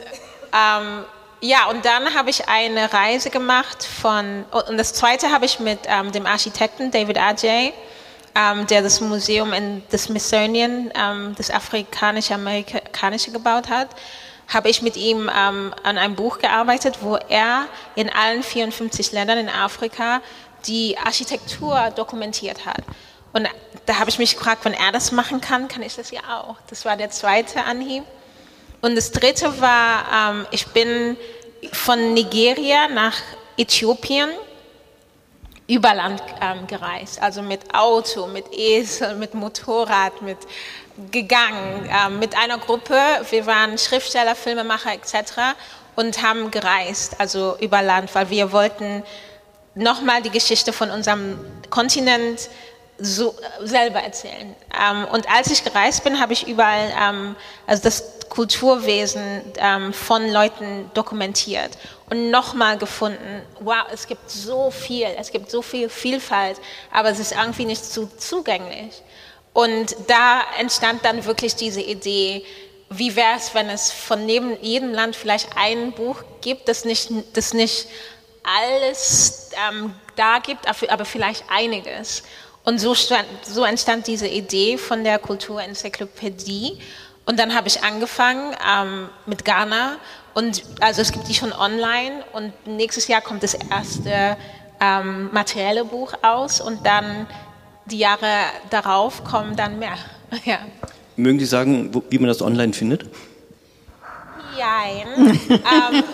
[0.52, 1.04] um,
[1.40, 5.80] ja, und dann habe ich eine Reise gemacht von, und das zweite habe ich mit
[5.86, 7.72] um, ähm, dem Architekten David Ajay
[8.34, 13.88] ähm, der das Museum in das Smithsonian, ähm, das afrikanisch-amerikanische gebaut hat,
[14.48, 19.38] habe ich mit ihm ähm, an einem Buch gearbeitet, wo er in allen 54 Ländern
[19.38, 20.20] in Afrika
[20.66, 22.82] die Architektur dokumentiert hat.
[23.32, 23.48] Und
[23.86, 26.56] da habe ich mich gefragt, wenn er das machen kann, kann ich das ja auch.
[26.68, 28.04] Das war der zweite Anhieb.
[28.82, 31.16] Und das dritte war, ähm, ich bin
[31.72, 33.16] von Nigeria nach
[33.56, 34.30] Äthiopien
[35.72, 40.36] über Land ähm, gereist, also mit Auto, mit Esel, mit Motorrad, mit
[41.10, 42.98] gegangen, ähm, mit einer Gruppe.
[43.30, 45.56] Wir waren Schriftsteller, Filmemacher etc.
[45.96, 49.02] und haben gereist, also über Land, weil wir wollten
[49.74, 51.38] nochmal die Geschichte von unserem
[51.70, 52.50] Kontinent
[52.98, 54.54] so selber erzählen.
[54.78, 57.34] Ähm, und als ich gereist bin, habe ich überall ähm,
[57.66, 61.78] also das Kulturwesen ähm, von Leuten dokumentiert
[62.12, 66.58] und nochmal gefunden, wow, es gibt so viel, es gibt so viel Vielfalt,
[66.90, 69.00] aber es ist irgendwie nicht so zugänglich.
[69.54, 72.44] Und da entstand dann wirklich diese Idee,
[72.90, 77.08] wie wäre es, wenn es von neben jedem Land vielleicht ein Buch gibt, das nicht,
[77.32, 77.86] das nicht
[78.42, 82.24] alles ähm, da gibt, aber vielleicht einiges.
[82.62, 86.78] Und so, stand, so entstand diese Idee von der Kulturenzyklopädie.
[87.24, 89.96] Und dann habe ich angefangen ähm, mit Ghana.
[90.34, 92.24] Und also es gibt die schon online.
[92.32, 94.36] Und nächstes Jahr kommt das erste
[94.80, 96.60] ähm, materielle Buch aus.
[96.60, 97.26] Und dann
[97.86, 99.96] die Jahre darauf kommen dann mehr.
[100.44, 100.58] ja.
[101.16, 103.06] Mögen Sie sagen, wie man das online findet?
[104.58, 105.38] Nein.
[105.50, 106.04] ähm,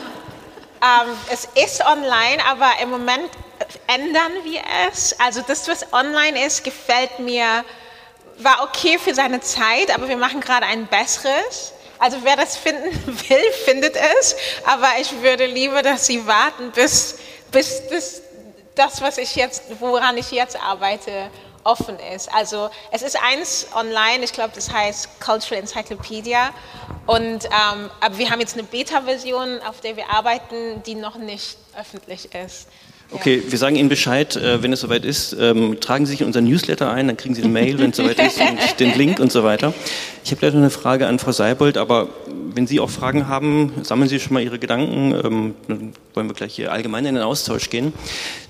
[0.80, 3.30] ähm, es ist online, aber im Moment
[3.86, 5.18] ändern wir es.
[5.20, 7.64] Also das, was online ist, gefällt mir,
[8.38, 11.72] war okay für seine Zeit, aber wir machen gerade ein besseres.
[11.98, 12.94] Also wer das finden
[13.28, 14.36] will, findet es.
[14.64, 17.18] Aber ich würde lieber, dass Sie warten, bis,
[17.50, 18.22] bis, bis
[18.74, 21.30] das, was ich jetzt, woran ich jetzt arbeite,
[21.64, 22.32] offen ist.
[22.32, 26.50] Also es ist eins online, ich glaube, das heißt Cultural Encyclopedia.
[27.06, 31.58] Und ähm, aber wir haben jetzt eine Beta-Version, auf der wir arbeiten, die noch nicht
[31.78, 32.68] öffentlich ist.
[33.10, 35.34] Okay, wir sagen Ihnen Bescheid, äh, wenn es soweit ist.
[35.40, 37.96] Ähm, tragen Sie sich in unseren Newsletter ein, dann kriegen Sie eine Mail, wenn es
[37.96, 39.72] soweit ist, und den Link und so weiter.
[40.24, 42.08] Ich habe gleich noch eine Frage an Frau Seibold, aber
[42.54, 45.14] wenn Sie auch Fragen haben, sammeln Sie schon mal Ihre Gedanken.
[45.24, 47.92] Ähm, dann wollen wir gleich hier allgemein in den Austausch gehen.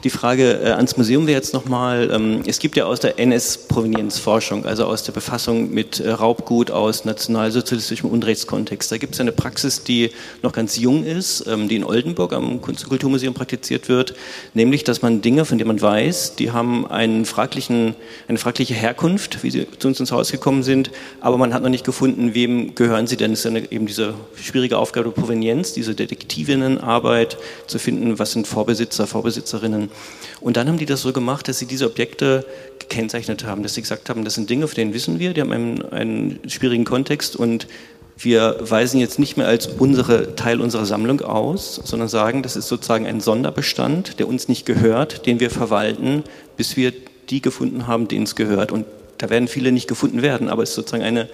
[0.04, 4.64] Die Frage äh, ans Museum wäre jetzt nochmal, ähm, es gibt ja aus der NS-Provenienzforschung,
[4.64, 9.82] also aus der Befassung mit äh, Raubgut aus nationalsozialistischem Unrechtskontext, da gibt es eine Praxis,
[9.82, 10.10] die
[10.42, 14.14] noch ganz jung ist, ähm, die in Oldenburg am Kunst- und Kulturmuseum praktiziert wird,
[14.54, 17.94] nämlich, dass man Dinge, von denen man weiß, die haben einen fraglichen,
[18.28, 21.70] eine fragliche Herkunft, wie sie zu uns ins Haus gekommen sind, aber man hat noch
[21.70, 23.32] nicht gefunden, wem gehören sie denn.
[23.32, 28.46] Es ist eine, eben diese schwierige Aufgabe der Provenienz, diese Detektivinnenarbeit zu finden, was sind
[28.46, 29.90] Vorbesitzer, Vorbesitzerinnen.
[30.40, 32.44] Und dann haben die das so gemacht, dass sie diese Objekte
[32.80, 35.52] gekennzeichnet haben, dass sie gesagt haben, das sind Dinge, von denen wissen wir, die haben
[35.52, 37.68] einen, einen schwierigen Kontext und
[38.18, 42.66] wir weisen jetzt nicht mehr als unsere Teil unserer Sammlung aus, sondern sagen, das ist
[42.66, 46.24] sozusagen ein Sonderbestand, der uns nicht gehört, den wir verwalten,
[46.56, 46.92] bis wir
[47.30, 48.72] die gefunden haben, denen es gehört.
[48.72, 48.86] Und
[49.18, 51.28] da werden viele nicht gefunden werden, aber es ist sozusagen eine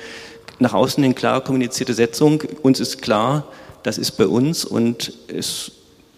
[0.59, 2.43] nach außen hin klar kommunizierte Setzung.
[2.63, 3.47] Uns ist klar,
[3.83, 5.73] das ist bei uns und es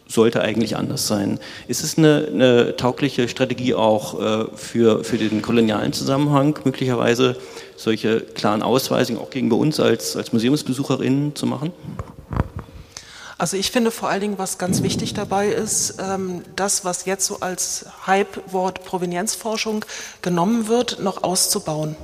[0.08, 1.38] sollte eigentlich anders sein.
[1.66, 7.36] Ist es eine, eine taugliche Strategie auch äh, für, für den kolonialen Zusammenhang, möglicherweise
[7.76, 11.72] solche klaren Ausweisungen auch gegenüber uns als, als Museumsbesucherinnen zu machen?
[13.38, 17.26] Also ich finde vor allen Dingen, was ganz wichtig dabei ist, ähm, das, was jetzt
[17.26, 19.84] so als Hype-Wort Provenienzforschung
[20.22, 21.96] genommen wird, noch auszubauen.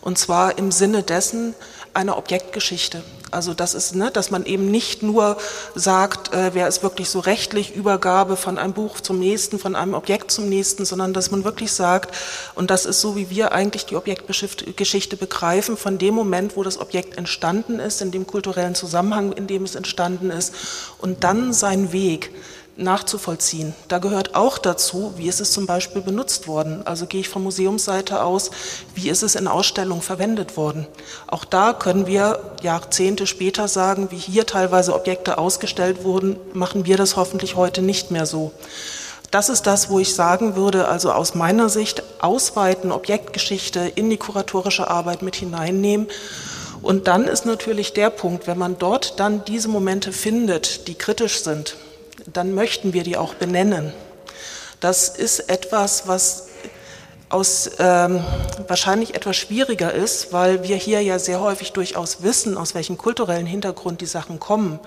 [0.00, 1.54] Und zwar im Sinne dessen
[1.94, 3.02] einer Objektgeschichte.
[3.30, 5.36] Also das ist, ne, dass man eben nicht nur
[5.74, 9.94] sagt, äh, wer ist wirklich so rechtlich Übergabe von einem Buch zum nächsten, von einem
[9.94, 12.14] Objekt zum nächsten, sondern dass man wirklich sagt,
[12.54, 16.80] und das ist so, wie wir eigentlich die Objektgeschichte begreifen, von dem Moment, wo das
[16.80, 20.54] Objekt entstanden ist, in dem kulturellen Zusammenhang, in dem es entstanden ist,
[20.98, 22.30] und dann sein Weg
[22.78, 23.74] nachzuvollziehen.
[23.88, 26.82] Da gehört auch dazu, wie ist es zum Beispiel benutzt worden.
[26.86, 28.50] Also gehe ich von Museumsseite aus,
[28.94, 30.86] wie ist es in Ausstellungen verwendet worden.
[31.26, 36.96] Auch da können wir Jahrzehnte später sagen, wie hier teilweise Objekte ausgestellt wurden, machen wir
[36.96, 38.52] das hoffentlich heute nicht mehr so.
[39.30, 44.16] Das ist das, wo ich sagen würde, also aus meiner Sicht ausweiten, Objektgeschichte in die
[44.16, 46.06] kuratorische Arbeit mit hineinnehmen.
[46.80, 51.42] Und dann ist natürlich der Punkt, wenn man dort dann diese Momente findet, die kritisch
[51.42, 51.76] sind,
[52.26, 53.92] dann möchten wir die auch benennen.
[54.80, 56.48] Das ist etwas, was
[57.28, 58.24] aus, ähm,
[58.66, 63.46] wahrscheinlich etwas schwieriger ist, weil wir hier ja sehr häufig durchaus wissen, aus welchem kulturellen
[63.46, 64.78] Hintergrund die Sachen kommen.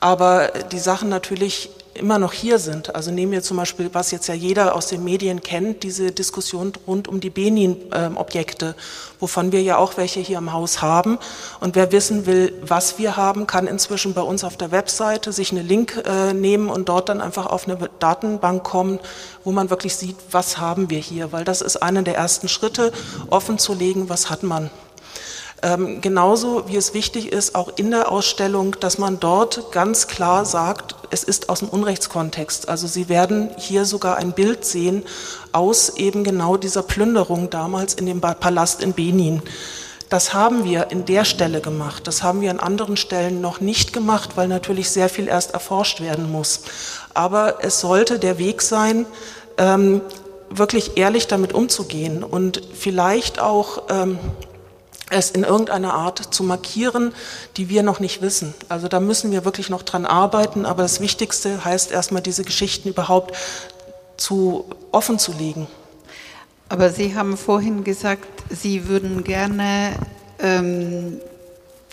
[0.00, 2.94] Aber die Sachen natürlich immer noch hier sind.
[2.94, 6.72] Also nehmen wir zum Beispiel, was jetzt ja jeder aus den Medien kennt, diese Diskussion
[6.86, 8.74] rund um die Benin-Objekte,
[9.20, 11.18] wovon wir ja auch welche hier im Haus haben.
[11.60, 15.52] Und wer wissen will, was wir haben, kann inzwischen bei uns auf der Webseite sich
[15.52, 18.98] einen Link äh, nehmen und dort dann einfach auf eine Datenbank kommen,
[19.44, 21.32] wo man wirklich sieht, was haben wir hier.
[21.32, 22.92] Weil das ist einer der ersten Schritte,
[23.30, 24.70] offen zu legen, was hat man.
[25.64, 30.44] Ähm, genauso wie es wichtig ist, auch in der Ausstellung, dass man dort ganz klar
[30.44, 32.68] sagt, es ist aus dem Unrechtskontext.
[32.68, 35.04] Also Sie werden hier sogar ein Bild sehen
[35.52, 39.40] aus eben genau dieser Plünderung damals in dem Palast in Benin.
[40.08, 42.08] Das haben wir in der Stelle gemacht.
[42.08, 46.00] Das haben wir an anderen Stellen noch nicht gemacht, weil natürlich sehr viel erst erforscht
[46.00, 46.62] werden muss.
[47.14, 49.06] Aber es sollte der Weg sein,
[49.58, 50.00] ähm,
[50.50, 54.18] wirklich ehrlich damit umzugehen und vielleicht auch ähm,
[55.12, 57.12] es in irgendeiner Art zu markieren,
[57.56, 58.54] die wir noch nicht wissen.
[58.68, 62.88] Also da müssen wir wirklich noch dran arbeiten, aber das Wichtigste heißt erstmal, diese Geschichten
[62.88, 63.36] überhaupt
[64.16, 65.66] zu offen zu legen.
[66.68, 69.92] Aber Sie haben vorhin gesagt, Sie würden gerne
[70.38, 71.20] ähm,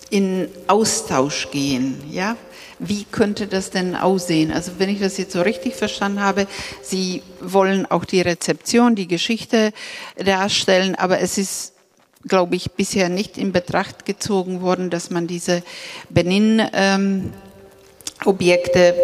[0.10, 2.38] in Austausch gehen, ja?
[2.82, 4.54] Wie könnte das denn aussehen?
[4.54, 6.48] Also wenn ich das jetzt so richtig verstanden habe,
[6.82, 9.74] Sie wollen auch die Rezeption, die Geschichte
[10.16, 11.74] darstellen, aber es ist
[12.28, 15.64] glaube ich, bisher nicht in Betracht gezogen worden, dass man diese
[16.10, 18.96] Benin-Objekte ähm,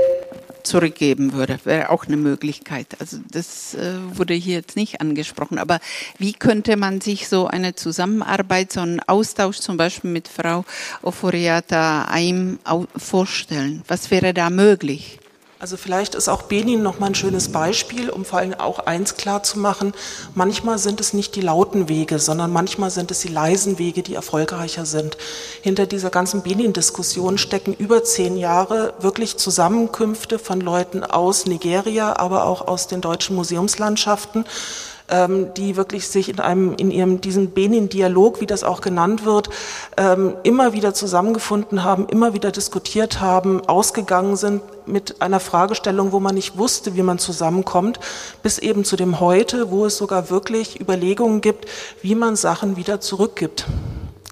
[0.64, 1.60] zurückgeben würde.
[1.64, 2.88] Wäre auch eine Möglichkeit.
[3.00, 5.60] Also das äh, wurde hier jetzt nicht angesprochen.
[5.60, 5.80] Aber
[6.18, 10.66] wie könnte man sich so eine Zusammenarbeit, so einen Austausch zum Beispiel mit Frau
[11.02, 12.60] Oforiata Aim
[12.98, 13.84] vorstellen?
[13.88, 15.20] Was wäre da möglich?
[15.66, 19.16] Also vielleicht ist auch Benin noch mal ein schönes Beispiel, um vor allem auch eins
[19.18, 19.96] klar zu machen.
[20.36, 24.14] Manchmal sind es nicht die lauten Wege, sondern manchmal sind es die leisen Wege, die
[24.14, 25.18] erfolgreicher sind.
[25.64, 32.46] Hinter dieser ganzen Benin-Diskussion stecken über zehn Jahre wirklich Zusammenkünfte von Leuten aus Nigeria, aber
[32.46, 34.46] auch aus den deutschen Museumslandschaften
[35.10, 39.50] ähm, die wirklich sich in einem, in ihrem, diesem Benin-Dialog, wie das auch genannt wird,
[39.98, 46.20] ähm, immer wieder zusammengefunden haben, immer wieder diskutiert haben, ausgegangen sind mit einer Fragestellung, wo
[46.20, 48.00] man nicht wusste, wie man zusammenkommt,
[48.44, 51.66] bis eben zu dem Heute, wo es sogar wirklich Überlegungen gibt,
[52.02, 53.66] wie man Sachen wieder zurückgibt.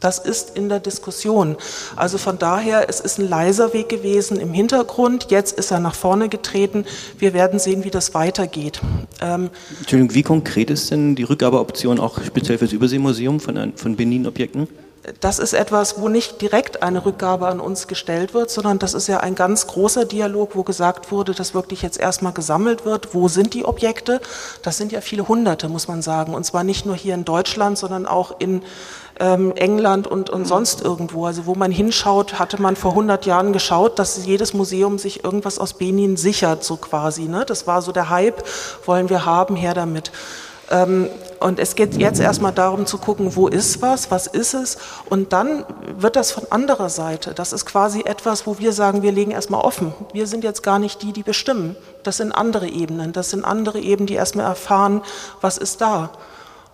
[0.03, 1.55] Das ist in der Diskussion.
[1.95, 5.27] Also von daher, es ist ein leiser Weg gewesen im Hintergrund.
[5.29, 6.83] Jetzt ist er nach vorne getreten.
[7.17, 8.81] Wir werden sehen, wie das weitergeht.
[9.21, 9.49] Ähm
[9.79, 14.67] Entschuldigung, wie konkret ist denn die Rückgabeoption auch speziell für das Überseemuseum von, von Benin-Objekten?
[15.19, 19.07] Das ist etwas, wo nicht direkt eine Rückgabe an uns gestellt wird, sondern das ist
[19.07, 23.27] ja ein ganz großer Dialog, wo gesagt wurde, dass wirklich jetzt erstmal gesammelt wird, wo
[23.27, 24.21] sind die Objekte.
[24.61, 26.33] Das sind ja viele Hunderte, muss man sagen.
[26.33, 28.63] Und zwar nicht nur hier in Deutschland, sondern auch in
[29.19, 31.25] ähm, England und, und sonst irgendwo.
[31.25, 35.59] Also wo man hinschaut, hatte man vor 100 Jahren geschaut, dass jedes Museum sich irgendwas
[35.59, 37.23] aus Benin sichert, so quasi.
[37.23, 37.43] Ne?
[37.45, 38.41] Das war so der Hype,
[38.85, 40.11] wollen wir haben, her damit.
[40.69, 41.09] Ähm,
[41.39, 44.77] und es geht jetzt erstmal darum zu gucken, wo ist was, was ist es?
[45.09, 45.65] Und dann
[45.97, 47.33] wird das von anderer Seite.
[47.33, 49.93] Das ist quasi etwas, wo wir sagen, wir legen erstmal offen.
[50.13, 51.75] Wir sind jetzt gar nicht die, die bestimmen.
[52.03, 53.11] Das sind andere Ebenen.
[53.11, 55.01] Das sind andere Ebenen, die erstmal erfahren,
[55.41, 56.11] was ist da.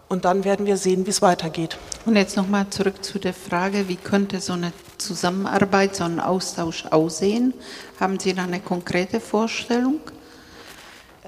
[0.08, 1.78] Und dann werden wir sehen, wie es weitergeht.
[2.06, 6.86] Und jetzt nochmal zurück zu der Frage, wie könnte so eine Zusammenarbeit, so ein Austausch
[6.88, 7.54] aussehen?
[8.00, 10.00] Haben Sie da eine konkrete Vorstellung?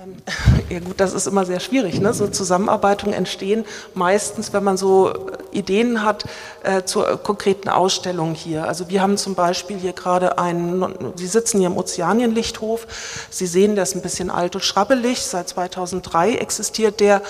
[0.69, 1.99] Ja gut, das ist immer sehr schwierig.
[1.99, 2.13] Ne?
[2.13, 5.13] So Zusammenarbeitungen entstehen meistens, wenn man so
[5.51, 6.25] Ideen hat
[6.63, 8.65] äh, zur konkreten Ausstellung hier.
[8.65, 12.87] Also wir haben zum Beispiel hier gerade einen, Sie sitzen hier im Ozeanienlichthof.
[13.29, 15.21] Sie sehen, der ist ein bisschen alt und schrabbelig.
[15.23, 17.21] Seit 2003 existiert der.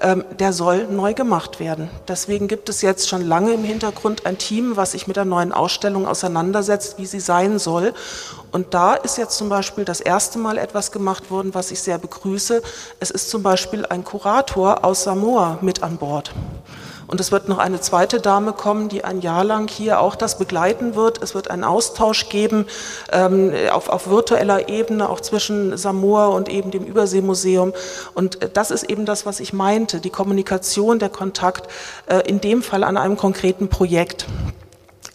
[0.00, 1.90] Ähm, der soll neu gemacht werden.
[2.06, 5.52] Deswegen gibt es jetzt schon lange im Hintergrund ein Team, was sich mit der neuen
[5.52, 7.94] Ausstellung auseinandersetzt, wie sie sein soll.
[8.52, 11.98] Und da ist jetzt zum Beispiel das erste Mal etwas gemacht worden, was ich sehr
[11.98, 12.17] begrüße.
[13.00, 16.32] Es ist zum Beispiel ein Kurator aus Samoa mit an Bord.
[17.08, 20.38] Und es wird noch eine zweite Dame kommen, die ein Jahr lang hier auch das
[20.38, 21.22] begleiten wird.
[21.22, 22.66] Es wird einen Austausch geben
[23.10, 27.72] ähm, auf, auf virtueller Ebene, auch zwischen Samoa und eben dem Überseemuseum.
[28.14, 31.70] Und äh, das ist eben das, was ich meinte, die Kommunikation, der Kontakt,
[32.06, 34.26] äh, in dem Fall an einem konkreten Projekt.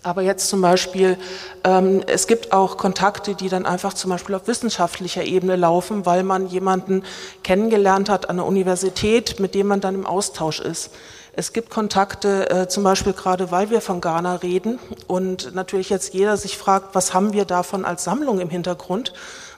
[0.04, 1.18] Aber jetzt zum Beispiel,
[1.64, 6.24] ähm, es gibt auch Kontakte, die dann einfach zum Beispiel auf wissenschaftlicher Ebene laufen, weil
[6.24, 7.04] man jemanden
[7.43, 10.91] kennengelernt hat an der Universität, mit dem man dann im Austausch ist.
[11.36, 14.78] Es gibt Kontakte, äh, zum Beispiel gerade weil wir von Ghana reden
[15.08, 19.14] und natürlich jetzt jeder sich fragt, was haben wir davon als Sammlung im Hintergrund?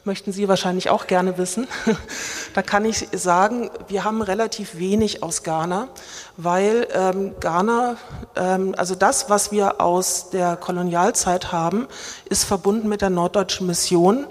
[0.05, 1.67] Möchten Sie wahrscheinlich auch gerne wissen.
[2.53, 5.87] da kann ich sagen, wir haben relativ wenig aus Ghana,
[6.37, 7.97] weil ähm, Ghana,
[8.35, 11.87] ähm, also das, was wir aus der Kolonialzeit haben,
[12.29, 14.27] ist verbunden mit der Norddeutschen Mission,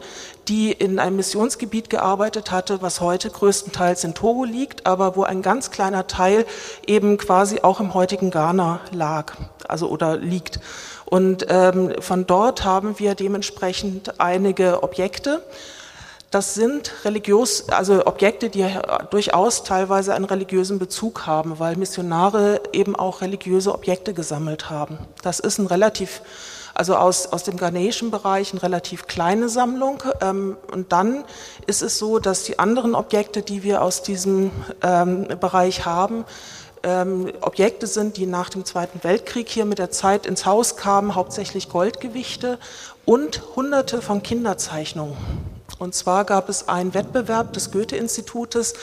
[0.46, 5.42] die in einem Missionsgebiet gearbeitet hatte, was heute größtenteils in Togo liegt, aber wo ein
[5.42, 6.46] ganz kleiner Teil
[6.86, 9.32] eben quasi auch im heutigen Ghana lag,
[9.66, 10.60] also oder liegt.
[11.06, 15.42] Und ähm, von dort haben wir dementsprechend einige Objekte.
[16.30, 18.66] Das sind religiös, also Objekte, die
[19.10, 24.98] durchaus teilweise einen religiösen Bezug haben, weil Missionare eben auch religiöse Objekte gesammelt haben.
[25.22, 26.22] Das ist ein relativ
[26.74, 30.02] also aus, aus dem ghanäischen Bereich eine relativ kleine Sammlung.
[30.20, 31.24] Ähm, und dann
[31.66, 34.50] ist es so, dass die anderen Objekte, die wir aus diesem
[34.82, 36.24] ähm, Bereich haben,
[36.84, 41.14] ähm, Objekte sind, die nach dem Zweiten Weltkrieg hier mit der Zeit ins Haus kamen,
[41.14, 42.58] hauptsächlich Goldgewichte
[43.04, 45.16] und hunderte von Kinderzeichnungen.
[45.78, 48.74] Und zwar gab es einen Wettbewerb des Goethe-Institutes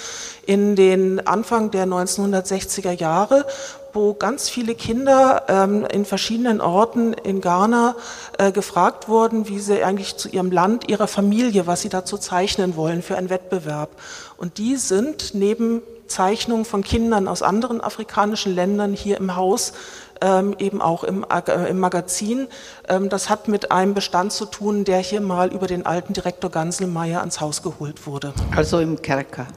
[0.46, 3.46] in den Anfang der 1960er Jahre,
[3.94, 7.96] wo ganz viele Kinder ähm, in verschiedenen Orten in Ghana
[8.38, 12.76] äh, gefragt wurden, wie sie eigentlich zu ihrem Land, ihrer Familie, was sie dazu zeichnen
[12.76, 13.90] wollen für einen Wettbewerb.
[14.38, 15.82] Und die sind neben
[16.12, 19.74] Zeichnungen von Kindern aus anderen afrikanischen Ländern hier im Haus,
[20.22, 22.48] ähm, eben auch im, äh, im Magazin.
[22.88, 26.52] Ähm, das hat mit einem Bestand zu tun, der hier mal über den alten Direktor
[26.52, 28.34] Ganselmeier ans Haus geholt wurde.
[28.56, 29.48] Also im Kerker.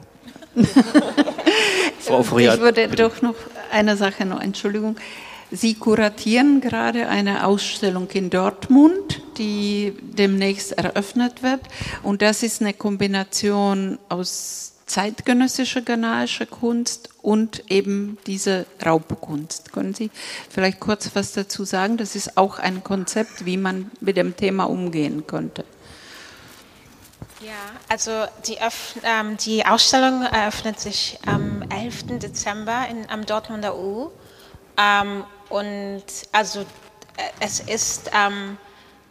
[1.99, 3.35] Frau ich würde doch noch
[3.71, 4.95] eine Sache noch, Entschuldigung.
[5.51, 11.61] Sie kuratieren gerade eine Ausstellung in Dortmund, die demnächst eröffnet wird.
[12.03, 19.71] Und das ist eine Kombination aus zeitgenössische ghanaische Kunst und eben diese Raubkunst.
[19.71, 20.11] Können Sie
[20.49, 21.97] vielleicht kurz was dazu sagen?
[21.97, 25.65] Das ist auch ein Konzept, wie man mit dem Thema umgehen könnte.
[27.41, 27.51] Ja,
[27.89, 28.57] also die,
[29.03, 32.19] ähm, die Ausstellung eröffnet sich am 11.
[32.19, 34.11] Dezember in, am Dortmunder U.
[34.77, 36.65] Ähm, und also äh,
[37.39, 38.57] es ist ähm,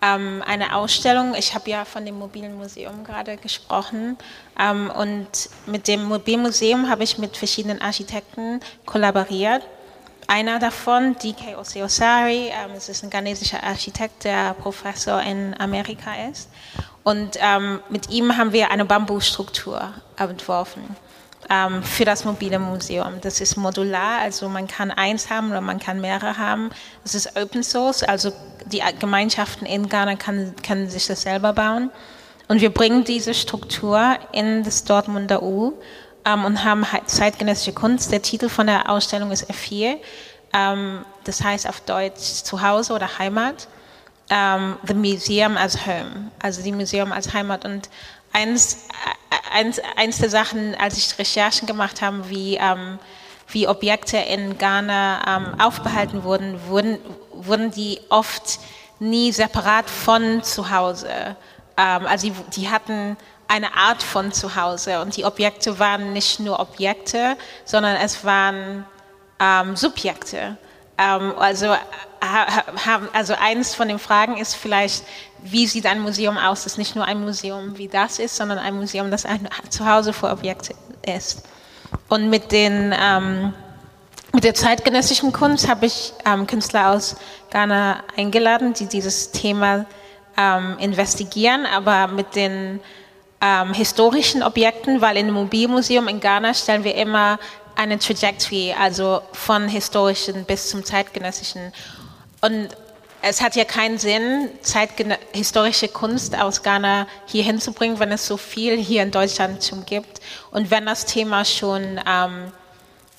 [0.05, 1.35] ähm, eine Ausstellung.
[1.35, 4.17] Ich habe ja von dem mobilen Museum gerade gesprochen.
[4.59, 5.29] Ähm, und
[5.67, 9.63] mit dem Mobilmuseum habe ich mit verschiedenen Architekten kollaboriert.
[10.27, 11.59] Einer davon, D.K.
[11.59, 16.49] Oseosari, ähm, es ist ein ghanesischer Architekt, der Professor in Amerika ist.
[17.03, 20.97] Und ähm, mit ihm haben wir eine Bambusstruktur entworfen
[21.51, 23.21] ähm, für das mobile Museum.
[23.21, 26.71] Das ist modular, also man kann eins haben oder man kann mehrere haben.
[27.03, 28.33] Das ist Open Source, also
[28.67, 31.91] die Gemeinschaften in Ghana kann, können sich das selber bauen.
[32.49, 35.75] Und wir bringen diese Struktur in das Dortmunder U
[36.25, 38.13] ähm, und haben zeitgenössische Kunst.
[38.13, 39.97] Der Titel von der Ausstellung ist F4.
[40.53, 43.69] Ähm, das heißt auf Deutsch Zuhause oder Heimat.
[44.31, 47.67] Um, ähm, the Museum as Home, also die Museum als Heimat.
[47.67, 47.91] Und
[48.33, 48.87] eins,
[49.55, 52.99] eins, eins der Sachen, als ich Recherchen gemacht habe, wie, ähm,
[53.49, 56.99] wie Objekte in Ghana ähm, aufbehalten wurden, wurden,
[57.33, 58.59] wurden die oft
[58.99, 61.37] nie separat von zu Hause.
[61.77, 63.17] Ähm, also die, die hatten
[63.49, 68.85] eine Art von Zuhause und die Objekte waren nicht nur Objekte, sondern es waren
[69.39, 70.57] ähm, Subjekte.
[70.99, 71.75] Ähm, also,
[72.21, 75.05] ha, also eines von den Fragen ist vielleicht,
[75.43, 78.75] wie sieht ein Museum aus, das nicht nur ein Museum wie das ist, sondern ein
[78.75, 80.75] Museum, das ein Zuhause für Objekte
[81.07, 81.43] ist.
[82.09, 83.53] Und mit den, ähm,
[84.33, 87.17] mit der zeitgenössischen Kunst habe ich ähm, Künstler aus
[87.51, 89.87] Ghana eingeladen, die dieses Thema
[90.37, 92.81] ähm, investigieren, aber mit den
[93.41, 97.39] ähm, historischen Objekten, weil in dem Mobilmuseum in Ghana stellen wir immer
[97.77, 101.73] eine Trajectory, also von historischen bis zum zeitgenössischen.
[102.41, 102.69] Und
[103.23, 104.51] es hat ja keinen Sinn,
[105.33, 110.21] historische Kunst aus Ghana hier hinzubringen, wenn es so viel hier in Deutschland schon gibt.
[110.51, 112.53] Und wenn das Thema schon ähm,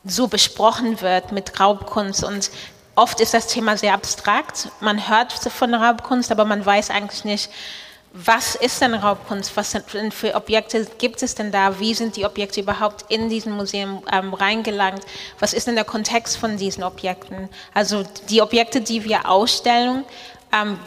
[0.03, 2.51] so besprochen wird mit Raubkunst und
[2.95, 4.69] oft ist das Thema sehr abstrakt.
[4.79, 7.49] Man hört von Raubkunst, aber man weiß eigentlich nicht,
[8.17, 9.57] was ist denn Raubkunst?
[9.57, 11.79] Was sind für Objekte gibt es denn da?
[11.79, 15.01] Wie sind die Objekte überhaupt in diesem Museum ähm, reingelangt?
[15.39, 17.49] Was ist denn der Kontext von diesen Objekten?
[17.73, 20.05] Also die Objekte, die wir ausstellen,
[20.53, 20.79] ähm,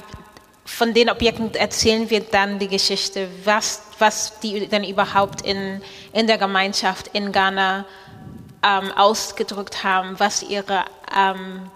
[0.65, 5.83] von den Objekten erzählen wir dann die Geschichte, was, was die denn überhaupt in,
[6.15, 7.85] in der Gemeinschaft in Ghana
[8.63, 10.85] ähm, ausgedrückt haben, was ihre
[11.15, 11.71] ähm,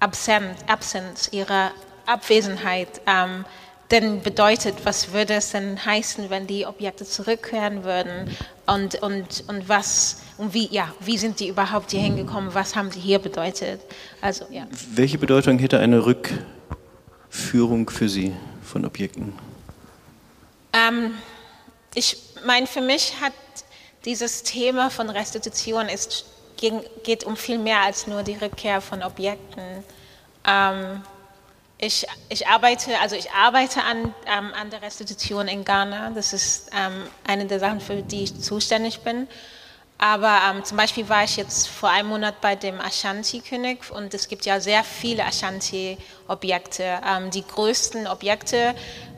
[0.00, 1.70] Absenz, Absenz, ihre
[2.06, 3.44] Abwesenheit ähm,
[3.92, 8.34] denn bedeutet, was würde es denn heißen, wenn die Objekte zurückkehren würden
[8.66, 12.90] und, und, und was und wie, ja, wie sind die überhaupt hier hingekommen, was haben
[12.90, 13.80] die hier bedeutet?
[14.20, 14.66] Also, ja.
[14.94, 19.34] Welche Bedeutung hätte eine Rückführung für Sie von Objekten?
[20.72, 21.12] Ähm,
[21.94, 22.16] ich
[22.46, 23.34] meine, für mich hat
[24.06, 26.24] dieses Thema von Restitution ist,
[27.04, 29.84] geht um viel mehr als nur die Rückkehr von Objekten.
[30.46, 31.02] Ähm,
[31.82, 36.10] ich, ich, arbeite, also ich arbeite an, ähm, an der Restitution in Ghana.
[36.10, 39.26] Das ist ähm, eine der Sachen, für die ich zuständig bin.
[39.98, 44.28] Aber ähm, zum Beispiel war ich jetzt vor einem Monat bei dem Ashanti-König und es
[44.28, 47.00] gibt ja sehr viele Ashanti-Objekte.
[47.04, 48.76] Ähm, die größten Objekte,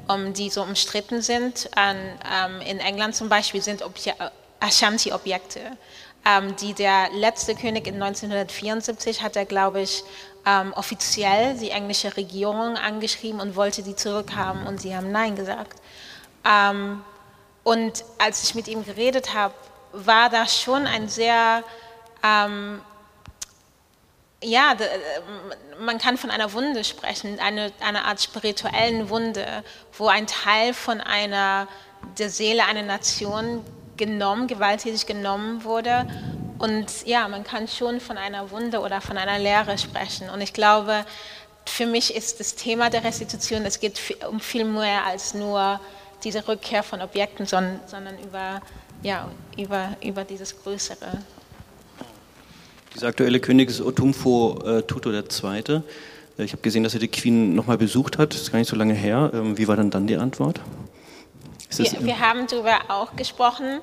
[0.09, 1.97] um, die so umstritten sind, an,
[2.33, 3.83] ähm, in England zum Beispiel, sind
[4.61, 5.61] Ashanti-Objekte.
[6.27, 10.05] Ähm, die der letzte König in 1974 hat er, glaube ich,
[10.47, 15.81] ähm, offiziell die englische Regierung angeschrieben und wollte die zurückhaben und sie haben Nein gesagt.
[16.45, 17.03] Ähm,
[17.63, 19.55] und als ich mit ihm geredet habe,
[19.93, 21.63] war das schon ein sehr,
[22.23, 22.81] ähm,
[24.43, 29.65] ja, äh, man kann von einer Wunde sprechen, eine, eine Art spirituellen Wunde,
[29.97, 31.69] wo ein Teil von einer,
[32.19, 33.65] der Seele einer Nation
[33.97, 36.07] genommen, gewalttätig genommen wurde
[36.59, 40.31] und ja, man kann schon von einer Wunde oder von einer Lehre sprechen.
[40.31, 41.05] Und ich glaube,
[41.67, 44.01] für mich ist das Thema der Restitution, es geht
[44.31, 45.81] um viel mehr als nur
[46.23, 48.63] diese Rückkehr von Objekten, sondern, sondern über,
[49.03, 51.19] ja, über, über dieses Größere.
[52.95, 55.83] Dieser aktuelle König ist Otumfo äh, Tuto II.
[56.39, 58.33] Ich habe gesehen, dass er die Queen nochmal besucht hat.
[58.33, 59.31] Das ist gar nicht so lange her.
[59.35, 60.61] Ähm, wie war dann dann die Antwort?
[61.79, 63.81] Wir, wir, haben darüber auch gesprochen.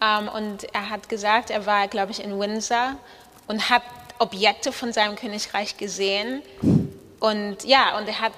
[0.00, 2.96] Ähm, und er hat gesagt, er war, glaube ich, in Windsor
[3.46, 3.82] und hat
[4.18, 6.42] Objekte von seinem Königreich gesehen.
[7.20, 8.32] Und ja, und er hat,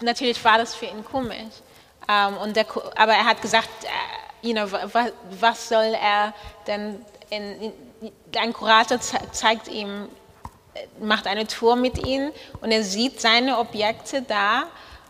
[0.00, 1.62] natürlich war das für ihn komisch.
[2.08, 2.66] Ähm, und der,
[2.96, 4.66] aber er hat gesagt, äh, you know,
[5.40, 6.32] was, soll er
[6.66, 7.72] denn, in, in,
[8.36, 10.08] ein Kurator zeigt ihm,
[10.74, 14.64] äh, macht eine Tour mit ihm und er sieht seine Objekte da.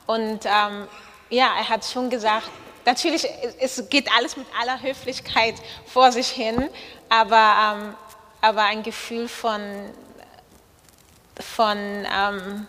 [0.06, 0.88] Und ähm,
[1.30, 2.48] ja, er hat schon gesagt,
[2.88, 3.28] natürlich,
[3.60, 5.54] es geht alles mit aller Höflichkeit
[5.86, 6.68] vor sich hin,
[7.08, 7.94] aber, ähm,
[8.40, 9.60] aber ein Gefühl von,
[11.38, 12.66] von ähm,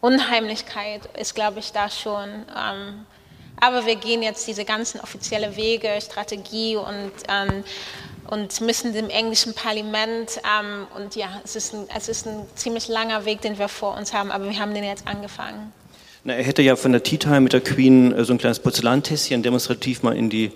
[0.00, 2.46] Unheimlichkeit ist, glaube ich, da schon.
[2.56, 3.06] Ähm,
[3.60, 7.62] aber wir gehen jetzt diese ganzen offiziellen Wege, Strategie und, ähm,
[8.28, 12.88] und müssen dem englischen Parlament ähm, und ja, es ist, ein, es ist ein ziemlich
[12.88, 15.74] langer Weg, den wir vor uns haben, aber wir haben den jetzt angefangen.
[16.22, 18.58] Na, er hätte ja von der Tea Time mit der Queen äh, so ein kleines
[18.58, 20.50] Porzellantässchen demonstrativ mal in die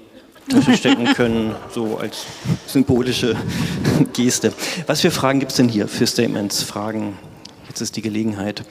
[0.51, 2.27] Tasche stecken können, so als
[2.67, 3.35] symbolische
[4.13, 4.53] Geste.
[4.87, 7.19] Was für Fragen gibt es denn hier für Statements, Fragen?
[7.67, 8.63] Jetzt ist die Gelegenheit.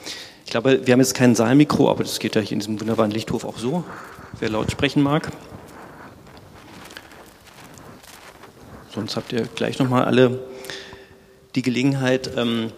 [0.44, 3.10] Ich glaube, wir haben jetzt kein Saalmikro, aber das geht ja hier in diesem wunderbaren
[3.10, 3.82] Lichthof auch so,
[4.38, 5.32] wer laut sprechen mag.
[8.94, 10.38] Sonst habt ihr gleich nochmal alle
[11.56, 12.30] die Gelegenheit.
[12.36, 12.70] Ähm,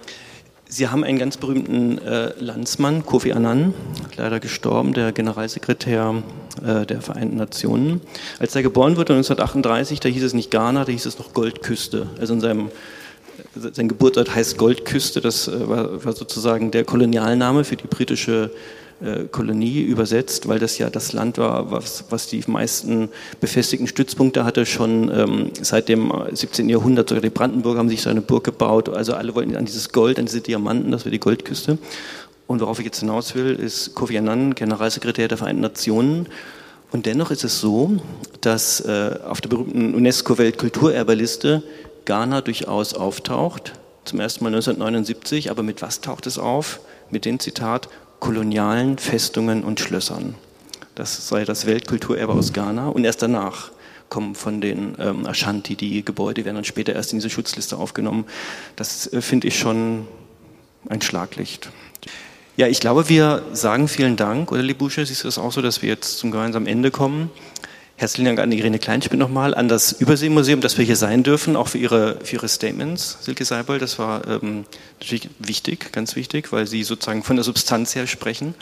[0.77, 3.73] Sie haben einen ganz berühmten äh, Landsmann, Kofi Annan,
[4.19, 6.23] leider gestorben, der Generalsekretär
[6.63, 8.03] äh, der Vereinten Nationen.
[8.39, 12.09] Als er geboren wurde 1938, da hieß es nicht Ghana, da hieß es noch Goldküste.
[12.21, 12.71] Also in seinem
[13.55, 18.51] sein Geburtsort heißt Goldküste, das äh, war, war sozusagen der Kolonialname für die britische
[19.03, 23.11] äh, Kolonie übersetzt, weil das ja das Land war, was, was die meisten
[23.41, 26.69] befestigten Stützpunkte hatte, schon ähm, seit dem 17.
[26.69, 27.09] Jahrhundert.
[27.09, 28.89] Sogar die Brandenburger haben sich so eine Burg gebaut.
[28.89, 31.79] Also alle wollten an dieses Gold, an diese Diamanten, das wäre die Goldküste.
[32.47, 36.29] Und worauf ich jetzt hinaus will, ist Kofi Annan, Generalsekretär der Vereinten Nationen.
[36.93, 37.97] Und dennoch ist es so,
[38.41, 41.63] dass äh, auf der berühmten UNESCO-Weltkulturerbeliste
[42.05, 43.73] Ghana durchaus auftaucht,
[44.05, 46.81] zum ersten Mal 1979, aber mit was taucht es auf?
[47.11, 47.89] Mit dem Zitat
[48.21, 50.35] kolonialen Festungen und Schlössern.
[50.95, 53.71] Das sei das Weltkulturerbe aus Ghana und erst danach
[54.09, 58.25] kommen von den ähm, Ashanti die Gebäude, werden dann später erst in diese Schutzliste aufgenommen.
[58.77, 60.07] Das äh, finde ich schon
[60.89, 61.71] ein Schlaglicht.
[62.57, 65.83] Ja, ich glaube, wir sagen vielen Dank, oder Libusche, siehst du es auch so, dass
[65.83, 67.31] wir jetzt zum gemeinsamen Ende kommen?
[67.99, 71.69] Herzlichen Dank an Irene Kleinschmidt nochmal, an das Überseemuseum, dass wir hier sein dürfen, auch
[71.69, 73.81] für Ihre, für ihre Statements, Silke Seibold.
[73.81, 74.67] Das war ähm,
[75.01, 78.55] natürlich wichtig, ganz wichtig, weil Sie sozusagen von der Substanz her sprechen.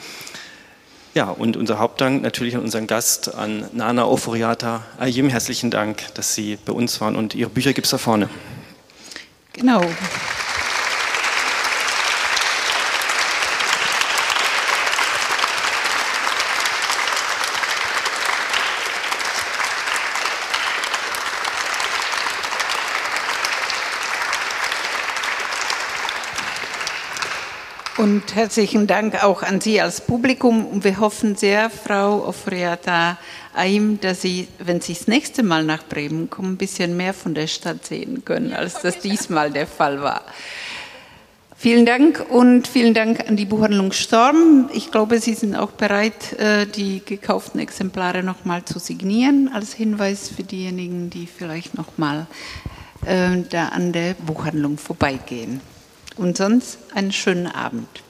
[1.14, 5.28] Ja, und unser Hauptdank natürlich an unseren Gast, an Nana Oforiata Ayim.
[5.28, 8.28] Herzlichen Dank, dass Sie bei uns waren und Ihre Bücher gibt es da vorne.
[9.52, 9.84] Genau.
[27.96, 30.66] Und herzlichen Dank auch an Sie als Publikum.
[30.66, 33.18] Und wir hoffen sehr, Frau Ofriata
[33.54, 37.36] Aim, dass Sie, wenn Sie das nächste Mal nach Bremen kommen, ein bisschen mehr von
[37.36, 40.22] der Stadt sehen können, als das diesmal der Fall war.
[41.56, 44.70] Vielen Dank und vielen Dank an die Buchhandlung Storm.
[44.74, 50.30] Ich glaube, Sie sind auch bereit, äh, die gekauften Exemplare nochmal zu signieren, als Hinweis
[50.30, 52.26] für diejenigen, die vielleicht nochmal
[53.06, 55.60] äh, da an der Buchhandlung vorbeigehen.
[56.16, 58.03] Und sonst einen schönen Abend.